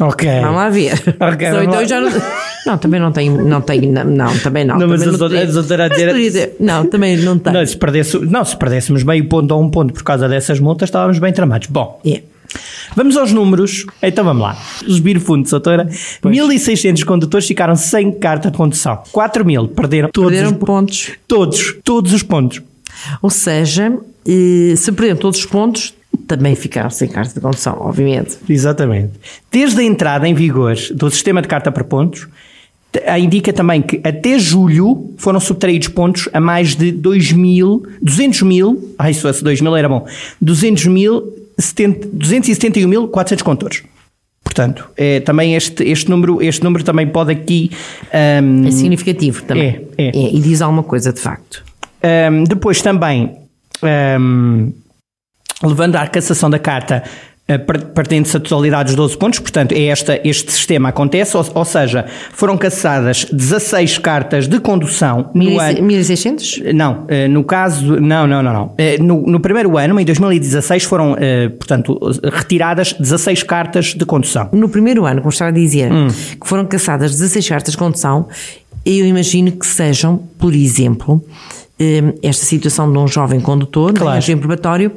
Ok. 0.00 0.28
Vamos 0.40 0.56
lá 0.56 0.68
ver. 0.68 0.92
Okay, 0.92 1.50
Só, 1.50 1.62
então 1.62 1.86
já 1.86 2.00
não, 2.00 2.10
não, 2.66 2.78
também 2.78 3.00
não 3.00 3.12
tenho, 3.12 3.44
não 3.44 3.60
tenho, 3.60 3.92
não, 3.92 4.04
não 4.04 4.38
também 4.38 4.64
não. 4.64 4.78
Não, 4.78 4.88
mas 4.88 5.00
também 5.02 5.14
a, 5.14 5.18
não 5.18 5.42
a 5.42 5.52
doutora 5.52 5.84
a 5.84 5.88
dizer... 5.88 6.56
Não, 6.58 6.86
também 6.86 7.16
não 7.16 7.38
tenho. 7.38 7.58
Não 7.58 7.66
se, 7.66 7.76
perdesse, 7.76 8.18
não, 8.18 8.44
se 8.44 8.56
perdéssemos 8.56 9.02
meio 9.02 9.26
ponto 9.28 9.52
ou 9.52 9.62
um 9.62 9.68
ponto 9.70 9.92
por 9.92 10.02
causa 10.02 10.28
dessas 10.28 10.58
multas, 10.60 10.88
estávamos 10.88 11.18
bem 11.18 11.32
tramados. 11.32 11.68
Bom, 11.68 12.00
yeah. 12.04 12.24
Vamos 12.94 13.16
aos 13.16 13.32
números. 13.32 13.86
Então 14.02 14.24
vamos 14.24 14.42
lá. 14.42 14.54
Subir 14.86 15.18
fundo, 15.20 15.48
doutora. 15.48 15.86
1.600 16.22 17.04
condutores 17.04 17.46
ficaram 17.46 17.74
sem 17.74 18.12
carta 18.12 18.50
de 18.50 18.56
condução. 18.56 19.02
4.000 19.12 19.68
perderam 19.68 20.10
todos 20.10 20.30
perderam 20.30 20.52
os 20.52 20.64
pontos. 20.64 21.10
Todos, 21.26 21.76
todos 21.82 22.12
os 22.12 22.22
pontos. 22.22 22.60
Ou 23.20 23.30
seja, 23.30 23.98
eh, 24.26 24.74
se 24.76 24.92
perderam 24.92 25.16
todos 25.16 25.38
os 25.38 25.46
pontos, 25.46 25.94
também 26.26 26.54
ficaram 26.54 26.90
sem 26.90 27.08
carta 27.08 27.34
de 27.34 27.40
condução, 27.40 27.76
obviamente. 27.80 28.38
Exatamente. 28.48 29.12
Desde 29.50 29.80
a 29.80 29.84
entrada 29.84 30.28
em 30.28 30.34
vigor 30.34 30.76
do 30.94 31.10
sistema 31.10 31.42
de 31.42 31.48
carta 31.48 31.70
por 31.70 31.84
pontos, 31.84 32.28
indica 33.18 33.52
também 33.52 33.80
que 33.80 34.00
até 34.04 34.38
julho 34.38 35.14
foram 35.16 35.40
subtraídos 35.40 35.88
pontos 35.88 36.28
a 36.32 36.40
mais 36.40 36.76
de 36.76 36.92
2 36.92 37.32
mil, 37.32 37.82
200 38.02 38.42
mil, 38.42 38.94
ai, 38.98 39.14
se 39.14 39.22
fosse 39.22 39.42
2 39.42 39.60
mil 39.60 39.74
era 39.74 39.88
bom, 39.88 40.06
200 40.40 40.86
mil, 40.86 41.22
271.400 41.58 43.42
condutores. 43.42 43.82
Portanto, 44.44 44.88
é, 44.96 45.20
também 45.20 45.54
este, 45.54 45.82
este, 45.84 46.10
número, 46.10 46.42
este 46.42 46.62
número 46.62 46.84
também 46.84 47.06
pode 47.06 47.32
aqui... 47.32 47.70
Um, 48.42 48.66
é 48.66 48.70
significativo 48.70 49.42
também. 49.44 49.86
É, 49.96 50.04
é. 50.04 50.08
é, 50.08 50.34
E 50.34 50.40
diz 50.40 50.60
alguma 50.60 50.82
coisa, 50.82 51.12
de 51.12 51.20
facto. 51.20 51.64
Um, 52.30 52.44
depois 52.44 52.82
também... 52.82 53.36
Um, 54.20 54.72
levando 55.62 55.96
à 55.96 56.06
cassação 56.06 56.50
da 56.50 56.58
carta 56.58 57.02
eh, 57.48 57.58
pertence 57.58 58.36
a 58.36 58.40
totalidade 58.40 58.90
dos 58.90 58.94
12 58.94 59.18
pontos, 59.18 59.38
portanto, 59.40 59.72
é 59.72 59.86
esta, 59.86 60.20
este 60.22 60.52
sistema 60.52 60.90
acontece, 60.90 61.36
ou, 61.36 61.44
ou 61.54 61.64
seja, 61.64 62.06
foram 62.32 62.56
cassadas 62.56 63.24
16 63.24 63.98
cartas 63.98 64.46
de 64.46 64.60
condução 64.60 65.28
no 65.34 65.58
ano. 65.58 65.82
1600? 65.82 66.62
Não, 66.72 67.04
eh, 67.08 67.26
no 67.26 67.42
caso, 67.42 68.00
não, 68.00 68.28
não, 68.28 68.44
não, 68.44 68.52
não. 68.52 68.74
Eh, 68.78 68.96
no, 68.98 69.22
no 69.26 69.40
primeiro 69.40 69.76
ano, 69.76 69.98
em 69.98 70.04
2016, 70.04 70.84
foram, 70.84 71.16
portanto, 71.58 71.98
retiradas 72.32 72.92
16 72.92 73.42
cartas 73.42 73.86
de 73.86 74.04
condução. 74.06 74.48
No 74.52 74.68
primeiro 74.68 75.04
ano, 75.04 75.20
como 75.20 75.30
estava 75.30 75.50
a 75.50 75.54
dizer, 75.54 75.92
hum. 75.92 76.06
que 76.08 76.48
foram 76.48 76.64
cassadas 76.64 77.10
16 77.10 77.48
cartas 77.48 77.72
de 77.72 77.78
condução, 77.78 78.28
eu 78.86 79.04
imagino 79.04 79.50
que 79.52 79.66
sejam, 79.66 80.22
por 80.38 80.54
exemplo, 80.54 81.24
esta 82.22 82.44
situação 82.44 82.90
de 82.90 82.98
um 82.98 83.06
jovem 83.06 83.40
condutor, 83.40 83.92
claro. 83.92 84.32
em 84.32 84.36
probatório, 84.36 84.92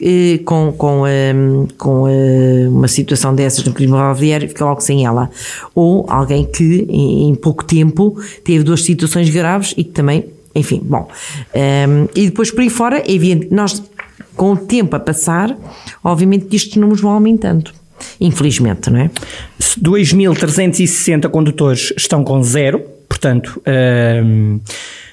eh, 0.00 0.40
com, 0.44 0.72
com, 0.76 1.06
ehm, 1.06 1.66
com 1.76 2.08
eh, 2.08 2.68
uma 2.68 2.88
situação 2.88 3.34
dessas 3.34 3.64
no 3.64 3.72
crime 3.72 3.92
rodoviário, 3.92 4.48
fica 4.48 4.64
logo 4.64 4.80
sem 4.80 5.04
ela. 5.04 5.30
Ou 5.74 6.06
alguém 6.08 6.44
que 6.44 6.86
em 6.88 7.34
pouco 7.34 7.64
tempo 7.64 8.16
teve 8.44 8.64
duas 8.64 8.82
situações 8.82 9.28
graves 9.30 9.74
e 9.76 9.84
que 9.84 9.90
também, 9.90 10.26
enfim, 10.54 10.80
bom. 10.84 11.08
Ehm, 11.54 12.06
e 12.14 12.26
depois 12.26 12.50
por 12.50 12.60
aí 12.60 12.70
fora, 12.70 12.98
é 12.98 13.12
evidente, 13.12 13.48
nós 13.50 13.82
com 14.36 14.52
o 14.52 14.56
tempo 14.56 14.96
a 14.96 15.00
passar, 15.00 15.56
obviamente 16.02 16.46
que 16.46 16.56
estes 16.56 16.76
números 16.76 17.00
vão 17.00 17.12
aumentando. 17.12 17.72
Infelizmente, 18.20 18.88
não 18.88 19.00
é? 19.00 19.10
2.360 19.60 21.28
condutores 21.28 21.92
estão 21.96 22.24
com 22.24 22.42
zero, 22.42 22.80
portanto. 23.08 23.60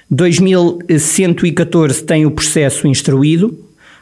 2114 0.10 2.04
tem 2.04 2.26
o 2.26 2.32
processo 2.32 2.88
instruído. 2.88 3.58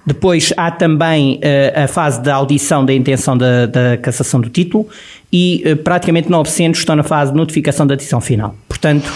Depois 0.06 0.54
há 0.56 0.70
também 0.70 1.38
uh, 1.38 1.84
a 1.84 1.88
fase 1.88 2.22
da 2.22 2.36
audição 2.36 2.86
da 2.86 2.94
intenção 2.94 3.36
da, 3.36 3.66
da 3.66 3.98
cassação 3.98 4.40
do 4.40 4.50
título 4.50 4.88
e 5.34 5.64
uh, 5.66 5.76
praticamente 5.78 6.30
900 6.30 6.80
estão 6.80 6.96
na 6.96 7.04
fase 7.04 7.32
de 7.32 7.38
notificação 7.38 7.88
da 7.88 7.96
decisão 7.96 8.22
final. 8.22 8.56
Portanto, 8.68 9.12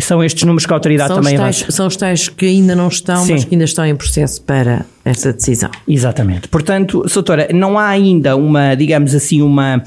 são 0.00 0.22
estes 0.24 0.42
números 0.44 0.66
que 0.66 0.72
a 0.72 0.76
autoridade 0.76 1.08
são 1.08 1.18
também 1.18 1.36
tais, 1.36 1.64
São 1.68 1.86
os 1.86 1.96
tais 1.96 2.28
que 2.28 2.46
ainda 2.46 2.74
não 2.74 2.88
estão, 2.88 3.24
Sim. 3.24 3.32
mas 3.32 3.44
que 3.44 3.54
ainda 3.54 3.64
estão 3.64 3.84
em 3.84 3.94
processo 3.94 4.42
para 4.42 4.84
essa 5.04 5.32
decisão. 5.32 5.70
Exatamente. 5.86 6.48
Portanto, 6.48 7.04
doutora, 7.12 7.48
não 7.52 7.78
há 7.78 7.88
ainda 7.88 8.36
uma, 8.36 8.74
digamos 8.74 9.14
assim, 9.14 9.42
uma 9.42 9.82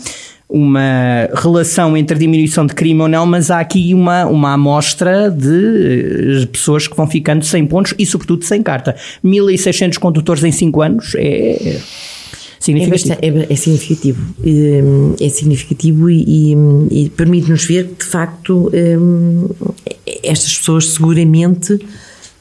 uma 0.50 1.30
relação 1.34 1.98
entre 1.98 2.18
diminuição 2.18 2.66
de 2.66 2.74
crime 2.74 3.02
ou 3.02 3.08
não, 3.08 3.26
mas 3.26 3.50
há 3.50 3.60
aqui 3.60 3.94
uma, 3.94 4.26
uma 4.26 4.54
amostra 4.54 5.32
de 5.32 6.44
eh, 6.44 6.46
pessoas 6.46 6.88
que 6.88 6.96
vão 6.96 7.08
ficando 7.08 7.44
sem 7.44 7.66
pontos 7.66 7.94
e, 7.98 8.06
sobretudo, 8.06 8.44
sem 8.46 8.62
carta. 8.62 8.96
1.600 9.26 9.98
condutores 9.98 10.44
em 10.44 10.52
5 10.52 10.82
anos 10.82 11.14
é. 11.16 11.80
Significativo. 12.60 13.18
É, 13.22 13.28
é, 13.28 13.48
é, 13.50 13.56
significativo. 13.58 15.16
É 15.20 15.30
significativo 15.30 16.10
e, 16.10 16.54
e, 16.54 16.56
e 16.92 17.10
permite-nos 17.10 17.66
ver 17.66 17.88
que, 17.88 18.06
de 18.06 18.10
facto, 18.10 18.72
hum, 18.74 19.50
estas 20.24 20.58
pessoas 20.58 20.88
seguramente 20.88 21.78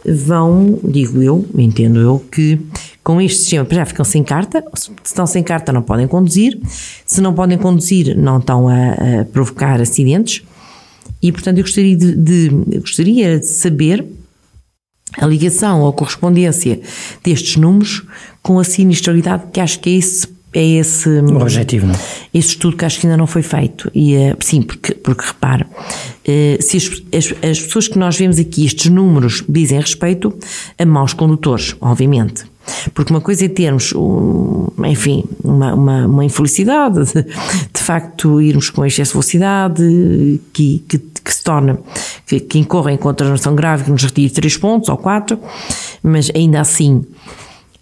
vão, 0.05 0.79
digo 0.85 1.21
eu, 1.21 1.45
entendo 1.57 1.99
eu, 1.99 2.25
que 2.31 2.61
com 3.03 3.21
este 3.21 3.41
sistema 3.41 3.67
já 3.71 3.85
ficam 3.85 4.05
sem 4.05 4.23
carta, 4.23 4.65
se 4.75 4.91
estão 5.05 5.27
sem 5.27 5.43
carta 5.43 5.73
não 5.73 5.83
podem 5.83 6.07
conduzir, 6.07 6.59
se 7.05 7.21
não 7.21 7.35
podem 7.35 7.59
conduzir 7.59 8.17
não 8.17 8.39
estão 8.39 8.69
a, 8.69 8.75
a 9.21 9.25
provocar 9.33 9.81
acidentes 9.81 10.43
e 11.21 11.33
portanto 11.33 11.59
eu 11.59 11.65
gostaria 11.65 11.97
de, 11.97 12.17
de, 12.17 12.49
gostaria 12.79 13.39
de 13.39 13.47
saber 13.47 14.07
a 15.19 15.27
ligação 15.27 15.83
ou 15.83 15.89
a 15.89 15.93
correspondência 15.93 16.81
destes 17.23 17.57
números 17.57 18.03
com 18.43 18.59
a 18.59 18.65
sinistralidade 18.65 19.45
que 19.53 19.61
acho 19.61 19.81
que 19.81 19.91
é 19.91 19.93
esse 19.95 20.29
é 20.55 20.63
esse 20.63 21.09
o 21.09 21.41
objetivo, 21.41 21.87
não? 21.87 21.95
É? 21.95 21.99
Esse 22.35 22.49
estudo 22.49 22.77
que 22.77 22.85
acho 22.85 23.01
que 23.01 23.07
ainda 23.07 23.17
não 23.17 23.27
foi 23.27 23.41
feito. 23.41 23.91
E, 23.95 24.17
uh, 24.17 24.37
sim, 24.39 24.61
porque, 24.61 24.93
porque 24.95 25.25
repara, 25.25 25.67
uh, 25.67 26.63
se 26.63 26.77
as, 26.77 27.03
as, 27.11 27.35
as, 27.43 27.61
pessoas 27.61 27.89
que 27.89 27.99
nós 27.99 28.19
vemos 28.19 28.39
aqui, 28.39 28.67
estes 28.67 28.91
números, 28.91 29.43
dizem 29.49 29.81
respeito 29.81 30.39
a 30.79 30.85
maus 30.85 31.15
condutores, 31.15 31.75
obviamente. 31.81 32.45
Porque 32.95 33.13
uma 33.13 33.21
coisa 33.21 33.45
é 33.45 33.49
termos, 33.49 33.93
um, 33.95 34.67
enfim, 34.85 35.25
uma, 35.43 35.75
uma, 35.75 36.07
uma 36.07 36.25
infelicidade, 36.25 37.01
de, 37.13 37.81
facto 37.81 38.41
irmos 38.41 38.71
com 38.71 38.85
excesso 38.87 39.11
de 39.11 39.15
velocidade, 39.15 40.41
que, 40.53 40.85
que, 40.89 40.99
que 40.99 41.35
se 41.35 41.43
torna, 41.43 41.79
que, 42.27 42.41
que 42.41 42.59
incorre 42.59 42.93
em 42.93 42.97
contravenção 42.97 43.55
grave, 43.55 43.85
que 43.85 43.91
nos 43.91 44.03
retire 44.03 44.31
3 44.31 44.57
pontos 44.57 44.89
ou 44.89 44.97
4, 44.97 45.39
mas 46.03 46.31
ainda 46.35 46.61
assim 46.61 47.05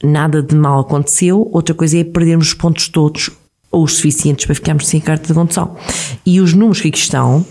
nada 0.02 0.42
de 0.42 0.54
mal 0.54 0.80
aconteceu. 0.80 1.48
Outra 1.52 1.74
coisa 1.74 1.98
é 1.98 2.04
perdermos 2.04 2.48
os 2.48 2.54
pontos 2.54 2.88
todos 2.88 3.30
ou 3.70 3.84
os 3.84 3.94
suficientes 3.94 4.46
para 4.46 4.54
ficarmos 4.54 4.88
sem 4.88 5.00
carta 5.00 5.28
de 5.28 5.34
condução. 5.34 5.76
E 6.26 6.40
os 6.40 6.52
números 6.52 6.80
que 6.80 6.88
aqui 6.88 6.98
estão, 6.98 7.44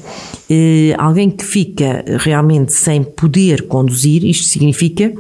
eh, 0.50 0.94
alguém 0.98 1.30
que 1.30 1.46
fica 1.46 2.04
realmente 2.20 2.74
sem 2.74 3.04
poder 3.04 3.68
conduzir, 3.68 4.26
isto 4.26 4.46
significa 4.46 5.14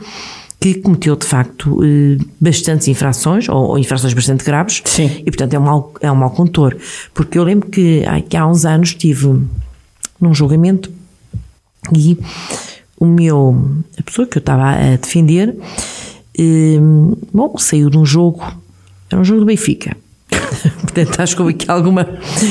que 0.59 0.75
cometeu 0.75 1.15
de 1.15 1.25
facto 1.25 1.79
eh, 1.83 2.17
bastantes 2.39 2.87
infrações, 2.87 3.47
ou, 3.47 3.77
infrações 3.77 4.13
bastante 4.13 4.43
graves, 4.43 4.81
Sim. 4.85 5.09
e 5.19 5.25
portanto 5.25 5.53
é 5.53 5.59
um 5.59 5.63
mau, 5.63 5.93
é 6.01 6.11
um 6.11 6.15
mau 6.15 6.31
condutor. 6.31 6.77
Porque 7.13 7.37
eu 7.37 7.43
lembro 7.43 7.69
que, 7.69 8.03
ai, 8.05 8.21
que 8.21 8.35
há 8.35 8.45
uns 8.45 8.65
anos 8.65 8.89
estive 8.89 9.41
num 10.19 10.33
julgamento 10.33 10.91
e 11.95 12.17
o 12.99 13.05
meu, 13.05 13.73
a 13.97 14.03
pessoa 14.03 14.27
que 14.27 14.37
eu 14.37 14.41
estava 14.41 14.71
a 14.71 14.97
defender, 14.97 15.55
eh, 16.37 16.77
bom, 17.33 17.57
saiu 17.57 17.89
de 17.89 17.97
um 17.97 18.05
jogo, 18.05 18.43
era 19.09 19.21
um 19.21 19.23
jogo 19.23 19.39
do 19.39 19.45
Benfica 19.45 19.95
Portanto, 20.81 21.21
acho 21.21 21.35
que 21.35 21.41
houve 21.41 21.53
aqui 21.53 21.69
alguma 21.69 22.07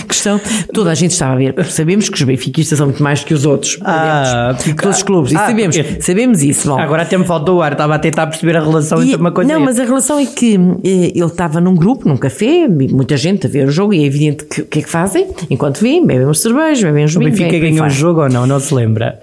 questão. 0.06 0.40
Toda 0.72 0.90
a 0.90 0.94
gente 0.94 1.12
estava 1.12 1.32
a 1.32 1.36
ver. 1.36 1.64
Sabemos 1.66 2.08
que 2.08 2.16
os 2.16 2.22
benfiquistas 2.22 2.78
são 2.78 2.88
muito 2.88 3.02
mais 3.02 3.24
que 3.24 3.34
os 3.34 3.44
outros. 3.44 3.78
Ah, 3.82 4.54
fica... 4.58 4.82
Todos 4.82 4.98
os 4.98 5.02
clubes. 5.02 5.34
Ah, 5.34 5.46
sabemos, 5.46 5.76
porque... 5.76 6.02
sabemos 6.02 6.42
isso. 6.42 6.68
Bom. 6.68 6.78
Agora 6.78 7.02
até 7.02 7.16
me 7.16 7.24
faltou 7.24 7.58
o 7.58 7.62
ar. 7.62 7.72
Estava 7.72 7.94
a 7.94 7.98
tentar 7.98 8.26
perceber 8.26 8.56
a 8.56 8.60
relação 8.60 9.02
e, 9.02 9.08
entre 9.08 9.20
uma 9.20 9.32
coisa 9.32 9.52
Não, 9.52 9.60
mas 9.60 9.78
a 9.78 9.84
relação 9.84 10.18
é 10.18 10.26
que 10.26 10.54
eh, 10.84 11.12
ele 11.14 11.24
estava 11.24 11.60
num 11.60 11.74
grupo, 11.74 12.08
num 12.08 12.16
café, 12.16 12.68
muita 12.68 13.16
gente 13.16 13.46
a 13.46 13.50
ver 13.50 13.68
o 13.68 13.70
jogo 13.70 13.94
e 13.94 14.02
é 14.02 14.06
evidente 14.06 14.44
que 14.44 14.62
o 14.62 14.66
que 14.66 14.80
é 14.80 14.82
que 14.82 14.88
fazem? 14.88 15.28
Enquanto 15.50 15.80
vêem, 15.80 16.04
bebem 16.04 16.26
uns 16.26 16.40
cervejas, 16.40 16.82
bebem 16.82 17.04
uns 17.04 17.14
vinhos. 17.14 17.34
O 17.34 17.38
Benfica 17.38 17.58
ganhou 17.58 17.86
o 17.86 17.90
jogo 17.90 18.22
ou 18.22 18.28
não? 18.28 18.46
Não 18.46 18.60
se 18.60 18.74
lembra? 18.74 19.20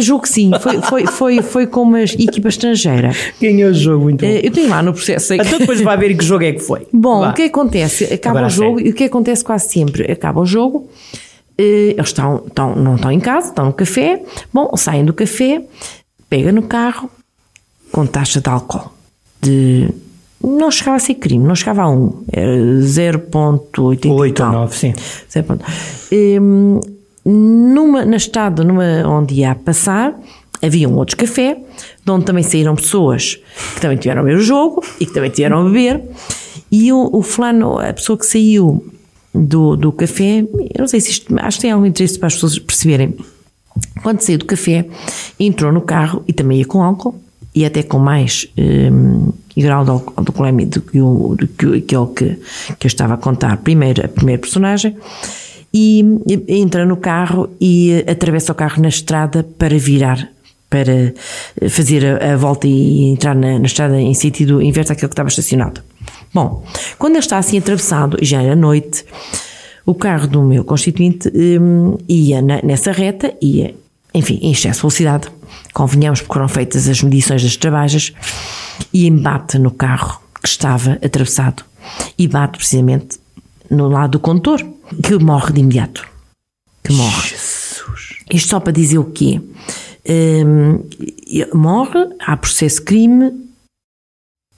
Julgo 0.00 0.22
que 0.22 0.28
sim, 0.28 0.50
foi, 0.60 0.80
foi, 0.82 1.06
foi, 1.06 1.42
foi 1.42 1.66
com 1.66 1.82
uma 1.82 2.02
equipa 2.02 2.48
estrangeira. 2.48 3.12
Ganhou 3.40 3.70
o 3.70 3.74
jogo. 3.74 4.10
Eh, 4.22 4.46
eu 4.46 4.50
tenho 4.50 4.68
lá 4.68 4.82
no 4.82 4.92
processo. 4.92 5.34
Então 5.34 5.58
depois 5.58 5.80
vai 5.80 5.96
ver 5.96 6.16
que 6.16 6.24
jogo 6.24 6.44
é 6.44 6.52
que 6.52 6.60
foi. 6.60 6.86
Bom, 6.92 7.20
Vá. 7.20 7.30
o 7.30 7.34
que 7.34 7.42
acontece? 7.42 8.04
Acaba 8.04 8.38
Agora 8.38 8.46
o 8.46 8.50
jogo 8.50 8.80
e 8.80 8.90
o 8.90 8.94
que 8.94 9.04
acontece 9.04 9.44
quase 9.44 9.68
sempre? 9.68 10.10
Acaba 10.10 10.40
o 10.40 10.46
jogo, 10.46 10.88
eh, 11.56 11.94
eles 11.96 12.08
estão, 12.08 12.42
estão, 12.46 12.74
não 12.74 12.96
estão 12.96 13.12
em 13.12 13.20
casa, 13.20 13.48
estão 13.48 13.66
no 13.66 13.72
café. 13.72 14.22
Bom, 14.52 14.76
saem 14.76 15.04
do 15.04 15.12
café, 15.12 15.62
pega 16.28 16.52
no 16.52 16.62
carro 16.62 17.10
com 17.92 18.06
taxa 18.06 18.40
de 18.40 18.48
álcool 18.48 18.92
de. 19.40 19.88
Não 20.42 20.70
chegava 20.70 20.96
a 20.96 21.00
ser 21.00 21.14
crime, 21.14 21.44
não 21.44 21.54
chegava 21.54 21.82
a 21.82 21.90
1, 21.90 22.24
era 22.30 22.56
0,8 22.82 24.10
8 24.10 24.42
ou 24.42 24.52
9, 24.52 24.76
sim. 24.76 24.94
0. 25.28 25.58
Um, 26.12 26.80
numa, 27.32 28.04
na 28.04 28.16
estrada 28.16 28.62
numa, 28.62 28.84
onde 29.06 29.34
ia 29.34 29.54
passar, 29.54 30.16
havia 30.62 30.88
um 30.88 30.94
outro 30.96 31.16
café, 31.16 31.58
de 32.04 32.10
onde 32.10 32.24
também 32.24 32.44
saíram 32.44 32.76
pessoas 32.76 33.38
que 33.74 33.80
também 33.80 33.96
tiveram 33.96 34.22
a 34.22 34.24
ver 34.24 34.36
o 34.36 34.40
jogo 34.40 34.84
e 35.00 35.06
que 35.06 35.12
também 35.12 35.30
tiveram 35.30 35.60
a 35.60 35.64
beber. 35.64 36.02
E 36.70 36.92
o, 36.92 37.10
o 37.12 37.22
fulano, 37.22 37.78
a 37.78 37.92
pessoa 37.92 38.16
que 38.16 38.26
saiu 38.26 38.84
do, 39.34 39.76
do 39.76 39.92
café, 39.92 40.40
eu 40.40 40.78
não 40.78 40.86
sei 40.86 41.00
se 41.00 41.10
isto, 41.10 41.34
acho 41.38 41.58
que 41.58 41.62
tem 41.62 41.72
algum 41.72 41.86
interesse 41.86 42.18
para 42.18 42.28
as 42.28 42.34
pessoas 42.34 42.58
perceberem. 42.58 43.16
Quando 44.02 44.20
saiu 44.20 44.38
do 44.38 44.44
café, 44.44 44.86
entrou 45.38 45.72
no 45.72 45.80
carro 45.80 46.22
e 46.28 46.32
também 46.32 46.58
ia 46.58 46.64
com 46.64 46.82
álcool 46.82 47.14
e 47.54 47.64
até 47.64 47.82
com 47.82 47.98
mais 47.98 48.48
um, 48.56 49.32
grau 49.56 49.84
de 49.84 49.90
alcoolemia 49.90 50.66
do 50.66 50.80
que, 50.80 51.00
o, 51.00 51.34
do 51.34 51.48
que 51.48 51.66
aquele 51.66 52.06
que, 52.14 52.38
que 52.78 52.86
eu 52.86 52.88
estava 52.88 53.14
a 53.14 53.16
contar 53.16 53.56
primeiro, 53.58 54.04
a 54.04 54.08
primeira 54.08 54.40
personagem 54.40 54.96
e 55.78 56.02
entra 56.48 56.86
no 56.86 56.96
carro 56.96 57.50
e 57.60 58.02
atravessa 58.08 58.50
o 58.50 58.54
carro 58.54 58.80
na 58.80 58.88
estrada 58.88 59.46
para 59.58 59.76
virar 59.76 60.26
para 60.70 61.12
fazer 61.68 62.04
a, 62.04 62.32
a 62.32 62.36
volta 62.36 62.66
e 62.66 63.04
entrar 63.04 63.34
na, 63.34 63.58
na, 63.58 63.66
estrada 63.66 64.00
em 64.00 64.14
sentido 64.14 64.62
inverso 64.62 64.92
àquele 64.92 65.08
que 65.08 65.12
estava 65.12 65.28
estacionado. 65.28 65.82
Bom, 66.34 66.64
quando 66.98 67.12
ele 67.12 67.20
está 67.20 67.38
assim 67.38 67.58
atravessado, 67.58 68.16
já 68.22 68.42
era 68.42 68.56
noite, 68.56 69.04
o 69.84 69.94
carro 69.94 70.26
do 70.26 70.42
meu 70.42 70.64
constituinte 70.64 71.30
um, 71.34 71.96
ia 72.08 72.40
na, 72.40 72.60
nessa 72.62 72.90
reta, 72.90 73.34
ia, 73.40 73.74
enfim, 74.14 74.38
em 74.42 74.52
excesso 74.52 74.78
de 74.78 74.82
velocidade. 74.82 75.28
Convenhamos 75.74 76.20
porque 76.22 76.34
foram 76.34 76.48
feitas 76.48 76.88
as 76.88 77.02
medições 77.02 77.42
das 77.42 77.56
travagens 77.56 78.14
e 78.92 79.06
embate 79.06 79.58
no 79.58 79.70
carro 79.70 80.20
que 80.42 80.48
estava 80.48 80.92
atravessado 81.04 81.62
e 82.18 82.26
bate 82.26 82.56
precisamente 82.56 83.18
no 83.70 83.88
lado 83.88 84.12
do 84.12 84.20
condutor, 84.20 84.64
que 85.02 85.18
morre 85.18 85.52
de 85.52 85.60
imediato. 85.60 86.06
Que 86.82 86.92
morre. 86.92 87.28
Jesus. 87.28 88.16
Isto 88.32 88.48
só 88.50 88.60
para 88.60 88.72
dizer 88.72 88.98
o 88.98 89.04
quê? 89.04 89.40
Um, 90.08 90.84
morre, 91.54 92.08
há 92.20 92.36
processo 92.36 92.82
crime. 92.82 93.32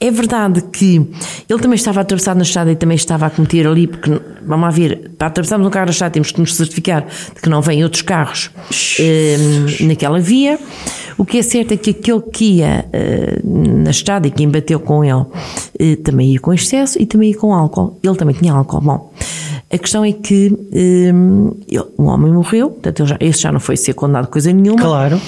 É 0.01 0.13
verdade 0.13 0.63
que 0.63 1.05
ele 1.49 1.61
também 1.61 1.75
estava 1.75 2.01
atravessado 2.01 2.37
na 2.37 2.45
estrada 2.45 2.71
e 2.71 2.77
também 2.77 2.95
estava 2.95 3.27
a 3.27 3.31
cometer 3.31 3.67
ali, 3.67 3.89
porque, 3.89 4.21
vamos 4.47 4.65
lá 4.65 4.71
ver, 4.71 5.11
para 5.19 5.27
atravessarmos 5.27 5.67
um 5.67 5.71
carro 5.71 5.87
na 5.87 5.91
estrada 5.91 6.13
temos 6.13 6.31
que 6.31 6.39
nos 6.39 6.55
certificar 6.55 7.05
de 7.05 7.41
que 7.43 7.49
não 7.49 7.61
vêm 7.61 7.83
outros 7.83 8.03
carros 8.03 8.49
um, 9.01 9.87
naquela 9.87 10.21
via. 10.21 10.57
O 11.17 11.25
que 11.25 11.39
é 11.39 11.43
certo 11.43 11.73
é 11.73 11.77
que 11.77 11.91
aquele 11.91 12.21
que 12.21 12.45
ia 12.59 12.87
uh, 12.87 13.83
na 13.83 13.91
estrada 13.91 14.29
e 14.29 14.31
quem 14.31 14.49
bateu 14.49 14.79
com 14.79 15.03
ele 15.03 15.15
uh, 15.15 15.97
também 16.05 16.33
ia 16.33 16.39
com 16.39 16.55
excesso 16.55 16.97
e 17.03 17.05
também 17.05 17.31
ia 17.31 17.37
com 17.37 17.53
álcool. 17.53 17.99
Ele 18.01 18.15
também 18.15 18.37
tinha 18.37 18.53
álcool. 18.53 18.81
Bom, 18.81 19.13
a 19.71 19.79
questão 19.79 20.05
é 20.05 20.13
que 20.13 20.51
um, 20.73 21.53
um 21.99 22.07
homem 22.07 22.33
morreu, 22.33 22.71
portanto, 22.71 23.07
já, 23.07 23.17
esse 23.21 23.43
já 23.43 23.53
não 23.53 23.61
foi 23.61 23.77
ser 23.77 23.93
condenado 23.95 24.29
coisa 24.29 24.53
nenhuma. 24.53 24.83
Claro. 24.83 25.21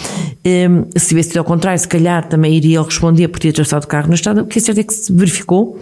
Um, 0.46 0.98
se 0.98 1.08
tivesse 1.08 1.28
sido 1.28 1.38
ao 1.38 1.44
contrário, 1.44 1.78
se 1.78 1.86
calhar 1.88 2.26
também 2.26 2.54
iria 2.54 2.82
responder 2.82 3.28
por 3.28 3.38
ter 3.38 3.50
atravessado 3.50 3.84
o 3.84 3.86
carro 3.86 4.08
na 4.08 4.14
estrada. 4.14 4.42
O 4.42 4.46
que 4.46 4.58
é 4.58 4.62
certo 4.62 4.78
é 4.78 4.82
que 4.82 4.94
se 4.94 5.12
verificou 5.12 5.78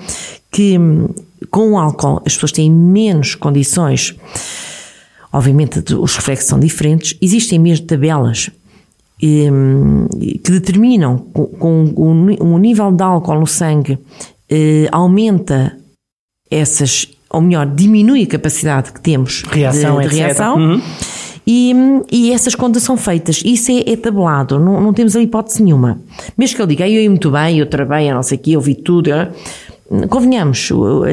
que 0.51 0.77
um, 0.79 1.09
com 1.51 1.73
o 1.73 1.79
álcool 1.79 2.21
as 2.27 2.35
pessoas 2.35 2.53
têm 2.53 2.71
menos 2.71 3.35
condições. 3.35 4.17
Obviamente, 5.33 5.95
os 5.95 6.17
reflexos 6.17 6.49
são 6.49 6.59
diferentes. 6.59 7.17
Existem 7.21 7.59
mesmo 7.59 7.87
tabelas 7.87 8.51
que 9.21 9.51
determinam 10.45 11.19
com 11.19 11.93
o 11.97 12.59
nível 12.59 12.93
de 12.93 13.03
álcool 13.03 13.41
no 13.41 13.47
sangue 13.47 13.99
eh, 14.49 14.89
aumenta 14.93 15.77
essas, 16.51 17.09
ou 17.31 17.41
melhor, 17.41 17.67
diminui 17.67 18.23
a 18.23 18.27
capacidade 18.27 18.93
que 18.93 19.01
temos 19.01 19.43
reação, 19.43 20.01
de, 20.01 20.09
de 20.09 20.17
reação. 20.17 20.57
Uhum. 20.57 20.83
E, 21.47 21.73
e, 22.13 22.33
essas 22.33 22.55
contas 22.55 22.83
são 22.83 22.97
feitas, 22.97 23.43
isso 23.43 23.73
é, 23.73 23.93
é 23.93 23.97
tabelado, 23.97 24.59
não, 24.59 24.83
não 24.83 24.93
temos 24.93 25.17
a 25.17 25.23
hipótese 25.23 25.63
nenhuma. 25.63 25.99
Mesmo 26.37 26.57
que 26.57 26.63
eu 26.63 26.67
diga, 26.67 26.87
eu 26.87 27.01
ia 27.01 27.09
muito 27.09 27.31
bem, 27.31 27.59
eu 27.59 27.65
trabalhei, 27.65 28.13
não 28.13 28.23
sei 28.23 28.37
o 28.37 28.41
quê, 28.41 28.51
eu 28.51 28.61
vi 28.61 28.75
tudo, 28.75 29.11
convenhamos, 30.11 30.71
uh, 30.71 31.05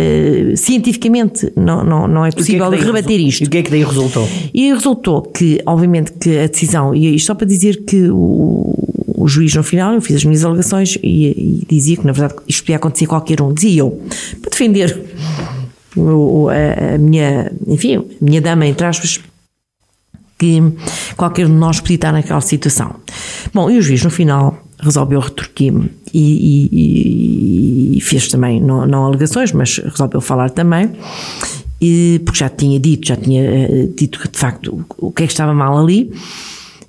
cientificamente 0.57 1.51
não, 1.55 1.85
não, 1.85 2.07
não 2.07 2.25
é 2.25 2.31
possível 2.31 2.69
que 2.69 2.75
é 2.75 2.79
rebater 2.79 3.19
isto. 3.19 3.43
E 3.43 3.47
o 3.47 3.49
que 3.49 3.59
é 3.59 3.63
que 3.63 3.71
daí 3.71 3.83
resultou? 3.83 4.27
E 4.53 4.73
resultou 4.73 5.21
que, 5.21 5.61
obviamente, 5.65 6.11
que 6.13 6.37
a 6.37 6.47
decisão, 6.47 6.93
e 6.93 7.15
isto 7.15 7.27
só 7.27 7.33
para 7.33 7.47
dizer 7.47 7.85
que 7.85 8.09
o, 8.09 8.73
o 9.15 9.27
juiz 9.27 9.55
no 9.55 9.63
final, 9.63 9.93
eu 9.93 10.01
fiz 10.01 10.17
as 10.17 10.25
minhas 10.25 10.43
alegações 10.43 10.97
e, 11.01 11.61
e, 11.61 11.65
dizia 11.69 11.95
que 11.95 12.05
na 12.05 12.11
verdade 12.11 12.35
isto 12.47 12.63
podia 12.63 12.75
acontecer 12.75 13.05
a 13.05 13.07
qualquer 13.07 13.41
um, 13.41 13.53
dizia 13.53 13.79
eu, 13.79 14.01
para 14.41 14.49
defender 14.51 15.01
o, 15.95 16.49
a, 16.49 16.95
a, 16.95 16.97
minha, 16.97 17.51
enfim, 17.67 17.97
a 17.97 18.03
minha 18.23 18.41
dama, 18.41 18.65
entre 18.65 18.85
aspas, 18.85 19.19
que 20.37 20.61
qualquer 21.15 21.45
de 21.45 21.51
nós 21.51 21.79
podia 21.79 21.95
estar 21.95 22.11
naquela 22.11 22.41
situação. 22.41 22.95
Bom, 23.53 23.69
e 23.69 23.77
o 23.77 23.81
juiz 23.81 24.03
no 24.03 24.09
final 24.09 24.61
resolveu 24.79 25.19
retorquir-me 25.19 25.89
e, 26.13 26.69
e, 26.71 27.97
e, 27.97 28.01
fez 28.01 28.27
também, 28.27 28.61
não, 28.61 28.85
não 28.85 29.05
alegações, 29.05 29.51
mas 29.51 29.77
resolveu 29.77 30.21
falar 30.21 30.49
também, 30.49 30.91
e, 31.81 32.21
porque 32.25 32.39
já 32.39 32.49
tinha 32.49 32.79
dito, 32.79 33.07
já 33.07 33.15
tinha 33.15 33.67
uh, 33.67 33.87
dito 33.95 34.19
que 34.19 34.27
de 34.27 34.37
facto 34.37 34.85
o, 34.99 35.07
o 35.07 35.11
que 35.11 35.23
é 35.23 35.27
que 35.27 35.33
estava 35.33 35.53
mal 35.53 35.77
ali, 35.77 36.11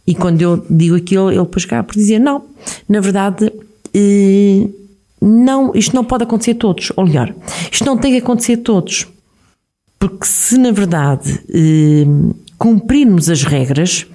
e 0.07 0.15
quando 0.15 0.43
eu 0.43 0.65
digo 0.69 0.97
aquilo, 0.97 1.31
ele 1.31 1.41
depois 1.41 1.65
cá 1.65 1.83
por 1.83 1.95
dizer, 1.95 2.19
não, 2.19 2.45
na 2.89 3.01
verdade, 3.01 3.47
uh, 3.47 4.86
não, 5.27 5.73
isto 5.75 5.95
não 5.95 6.05
pode 6.05 6.25
acontecer 6.25 6.53
a 6.53 6.57
todos, 6.57 6.93
ou 6.97 7.05
melhor, 7.05 7.35
isto 7.71 7.85
não 7.85 7.99
tem 7.99 8.13
que 8.13 8.19
acontecer 8.19 8.55
a 8.55 8.63
todos, 8.63 9.07
porque 9.99 10.25
se 10.25 10.57
na 10.57 10.71
verdade 10.71 11.41
uh, 11.49 12.37
cumprirmos 12.57 13.29
as 13.29 13.43
regras, 13.43 14.07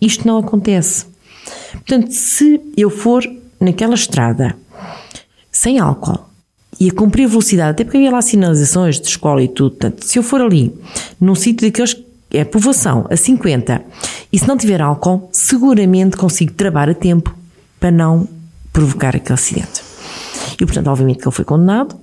isto 0.00 0.26
não 0.26 0.38
acontece. 0.38 1.06
Portanto, 1.72 2.12
se 2.12 2.60
eu 2.76 2.88
for 2.88 3.24
naquela 3.58 3.94
estrada 3.94 4.56
sem 5.50 5.78
álcool 5.78 6.20
e 6.78 6.88
a 6.88 6.92
cumprir 6.92 7.26
velocidade, 7.28 7.70
até 7.70 7.84
porque 7.84 7.98
havia 7.98 8.10
lá 8.10 8.22
sinalizações 8.22 9.00
de 9.00 9.08
escola 9.08 9.42
e 9.42 9.48
tudo, 9.48 9.72
portanto, 9.72 10.04
se 10.04 10.18
eu 10.18 10.22
for 10.22 10.40
ali 10.40 10.72
num 11.20 11.34
sítio 11.34 11.66
daqueles 11.66 11.96
é 12.32 12.44
povoação 12.44 13.06
a 13.10 13.16
50 13.16 13.82
e 14.32 14.38
se 14.38 14.46
não 14.46 14.56
tiver 14.56 14.80
álcool, 14.80 15.28
seguramente 15.32 16.16
consigo 16.16 16.52
travar 16.52 16.88
a 16.88 16.94
tempo 16.94 17.34
para 17.80 17.90
não 17.90 18.28
provocar 18.72 19.16
aquele 19.16 19.34
acidente. 19.34 19.89
E 20.60 20.66
portanto, 20.66 20.88
obviamente 20.88 21.18
que 21.18 21.28
ele 21.28 21.34
foi 21.34 21.44
condenado. 21.44 21.94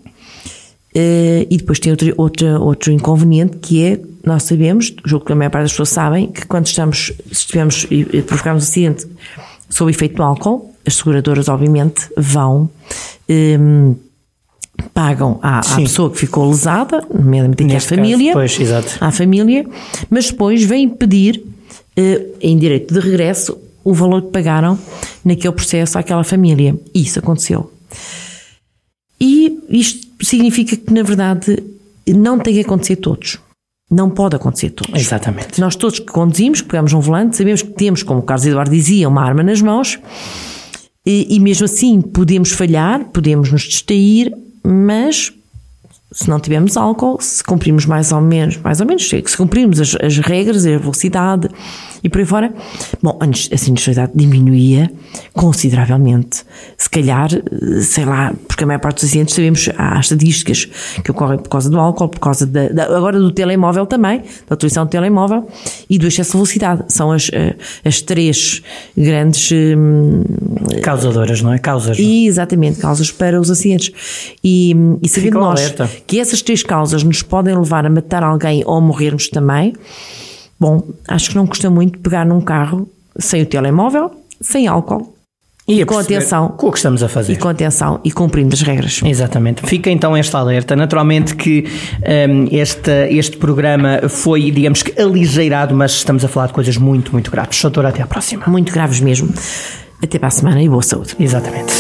Uh, 0.95 1.45
e 1.49 1.57
depois 1.57 1.79
tem 1.79 1.91
outro, 1.91 2.13
outro, 2.17 2.47
outro 2.63 2.91
inconveniente 2.91 3.57
que 3.57 3.83
é, 3.83 3.99
nós 4.25 4.43
sabemos, 4.43 4.93
julgo 5.05 5.25
que 5.25 5.31
a 5.31 5.35
maior 5.35 5.51
parte 5.51 5.63
das 5.63 5.71
pessoas 5.71 5.89
sabem, 5.89 6.27
que 6.27 6.45
quando 6.47 6.65
estamos, 6.65 7.13
se 7.27 7.31
estivermos 7.31 7.85
e 7.91 8.21
provocarmos 8.23 8.63
um 8.63 8.67
acidente 8.67 9.07
sob 9.69 9.91
efeito 9.91 10.15
do 10.15 10.23
álcool, 10.23 10.73
as 10.85 10.95
seguradoras, 10.95 11.49
obviamente, 11.49 12.09
vão. 12.17 12.69
Um, 13.29 13.95
pagam 14.93 15.39
à, 15.41 15.59
à, 15.59 15.75
pessoa 15.75 16.09
que 16.09 16.17
ficou 16.19 16.47
lesada, 16.47 17.03
nomeadamente 17.11 17.63
aqui 17.63 17.75
à 17.75 17.81
família, 17.81 18.33
caso, 18.33 18.57
pois, 18.57 19.01
à 19.01 19.11
família, 19.11 19.65
mas 20.09 20.29
depois 20.29 20.63
vêm 20.63 20.87
pedir 20.87 21.43
uh, 21.97 22.35
em 22.39 22.57
direito 22.57 22.93
de 22.93 22.99
regresso 22.99 23.57
o 23.83 23.93
valor 23.93 24.21
que 24.23 24.31
pagaram 24.31 24.77
naquele 25.23 25.53
processo 25.53 25.97
àquela 25.97 26.23
família. 26.23 26.75
E 26.93 27.01
isso 27.01 27.19
aconteceu. 27.19 27.71
Isto 29.69 30.07
significa 30.21 30.75
que, 30.75 30.93
na 30.93 31.03
verdade, 31.03 31.63
não 32.07 32.39
tem 32.39 32.53
que 32.53 32.61
acontecer 32.61 32.97
todos. 32.97 33.39
Não 33.89 34.09
pode 34.09 34.35
acontecer 34.35 34.71
todos. 34.71 34.99
Exatamente. 34.99 35.61
Nós 35.61 35.75
todos 35.75 35.99
que 35.99 36.05
conduzimos, 36.05 36.61
que 36.61 36.67
pegamos 36.67 36.93
um 36.93 36.99
volante, 36.99 37.37
sabemos 37.37 37.61
que 37.61 37.71
temos, 37.71 38.03
como 38.03 38.19
o 38.19 38.23
Carlos 38.23 38.45
Eduardo 38.45 38.71
dizia, 38.71 39.07
uma 39.07 39.23
arma 39.23 39.43
nas 39.43 39.61
mãos 39.61 39.97
e, 41.05 41.35
e 41.35 41.39
mesmo 41.39 41.63
assim 41.63 42.01
podemos 42.01 42.51
falhar, 42.51 43.05
podemos 43.05 43.49
nos 43.49 43.61
distrair, 43.61 44.35
mas 44.61 45.31
se 46.11 46.29
não 46.29 46.37
tivermos 46.37 46.75
álcool, 46.75 47.17
se 47.21 47.41
cumprimos 47.41 47.85
mais 47.85 48.11
ou 48.11 48.19
menos, 48.19 48.57
mais 48.57 48.81
ou 48.81 48.85
menos, 48.85 49.07
se 49.07 49.37
cumprirmos 49.37 49.79
as, 49.79 49.95
as 49.95 50.17
regras, 50.17 50.65
a 50.65 50.77
velocidade, 50.77 51.49
e 52.03 52.09
por 52.09 52.19
aí 52.19 52.25
fora, 52.25 52.53
bom, 53.01 53.17
a 53.21 53.57
sinistralidade 53.57 54.11
diminuía 54.15 54.91
consideravelmente. 55.33 56.43
Se 56.77 56.89
calhar, 56.89 57.29
sei 57.81 58.05
lá, 58.05 58.33
porque 58.47 58.63
a 58.63 58.67
maior 58.67 58.79
parte 58.79 58.97
dos 58.97 59.05
acidentes 59.05 59.35
sabemos, 59.35 59.69
há 59.77 59.99
estatísticas 59.99 60.67
que 61.03 61.11
ocorrem 61.11 61.39
por 61.39 61.49
causa 61.49 61.69
do 61.69 61.79
álcool, 61.79 62.09
por 62.09 62.19
causa 62.19 62.45
da, 62.45 62.69
da 62.69 62.97
agora 62.97 63.19
do 63.19 63.31
telemóvel 63.31 63.85
também, 63.85 64.21
da 64.47 64.55
utilização 64.55 64.85
do 64.85 64.89
telemóvel 64.89 65.47
e 65.89 65.97
do 65.97 66.07
excesso 66.07 66.31
de 66.31 66.37
velocidade. 66.37 66.83
São 66.87 67.11
as, 67.11 67.29
eh, 67.33 67.55
as 67.83 68.01
três 68.01 68.61
grandes 68.95 69.51
hum, 69.51 70.23
causadoras, 70.83 71.41
não 71.41 71.53
é? 71.53 71.59
Causas. 71.59 71.97
Não? 71.97 72.05
É? 72.05 72.25
Exatamente, 72.25 72.79
causas 72.79 73.11
para 73.11 73.39
os 73.39 73.49
acidentes. 73.49 73.91
E, 74.43 74.75
e 75.01 75.09
sabendo 75.09 75.39
nós 75.39 75.59
alerta. 75.59 75.89
que 76.05 76.19
essas 76.19 76.41
três 76.41 76.63
causas 76.63 77.03
nos 77.03 77.21
podem 77.21 77.55
levar 77.55 77.85
a 77.85 77.89
matar 77.89 78.23
alguém 78.23 78.63
ou 78.65 78.75
a 78.75 78.81
morrermos 78.81 79.29
também, 79.29 79.73
Bom, 80.59 80.83
acho 81.07 81.29
que 81.29 81.35
não 81.35 81.45
custa 81.45 81.69
muito 81.69 81.99
pegar 81.99 82.25
num 82.25 82.41
carro 82.41 82.89
sem 83.19 83.41
o 83.43 83.45
telemóvel, 83.45 84.11
sem 84.41 84.67
álcool, 84.67 85.13
E 85.67 85.81
a 85.81 85.85
com 85.85 85.97
atenção. 85.97 86.49
Com 86.49 86.67
o 86.67 86.71
que 86.71 86.77
estamos 86.77 87.03
a 87.03 87.09
fazer. 87.09 87.33
e 87.33 87.35
com 87.35 87.49
atenção 87.49 87.99
e 88.03 88.11
cumprindo 88.11 88.53
as 88.53 88.61
regras. 88.61 89.01
Exatamente. 89.03 89.65
Fica 89.65 89.89
então 89.89 90.15
esta 90.15 90.37
alerta. 90.39 90.75
Naturalmente 90.75 91.35
que 91.35 91.65
hum, 92.29 92.47
este, 92.51 92.91
este 93.09 93.37
programa 93.37 94.01
foi, 94.07 94.49
digamos 94.51 94.81
que, 94.81 94.99
aligeirado, 95.01 95.75
mas 95.75 95.91
estamos 95.91 96.23
a 96.23 96.27
falar 96.27 96.47
de 96.47 96.53
coisas 96.53 96.77
muito, 96.77 97.11
muito 97.11 97.29
graves. 97.29 97.61
Doutora, 97.61 97.89
até 97.89 98.01
à 98.01 98.07
próxima. 98.07 98.45
Muito 98.47 98.71
graves 98.71 98.99
mesmo. 98.99 99.29
Até 100.01 100.17
para 100.17 100.27
a 100.27 100.31
semana 100.31 100.61
e 100.61 100.69
boa 100.69 100.83
saúde. 100.83 101.15
Exatamente. 101.19 101.73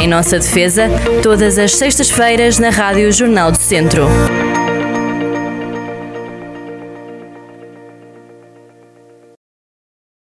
Em 0.00 0.06
nossa 0.06 0.38
defesa, 0.38 0.88
todas 1.22 1.56
as 1.58 1.74
sextas-feiras 1.76 2.58
na 2.58 2.68
Rádio 2.70 3.10
Jornal 3.12 3.50
do 3.50 3.58
Centro. 3.58 4.06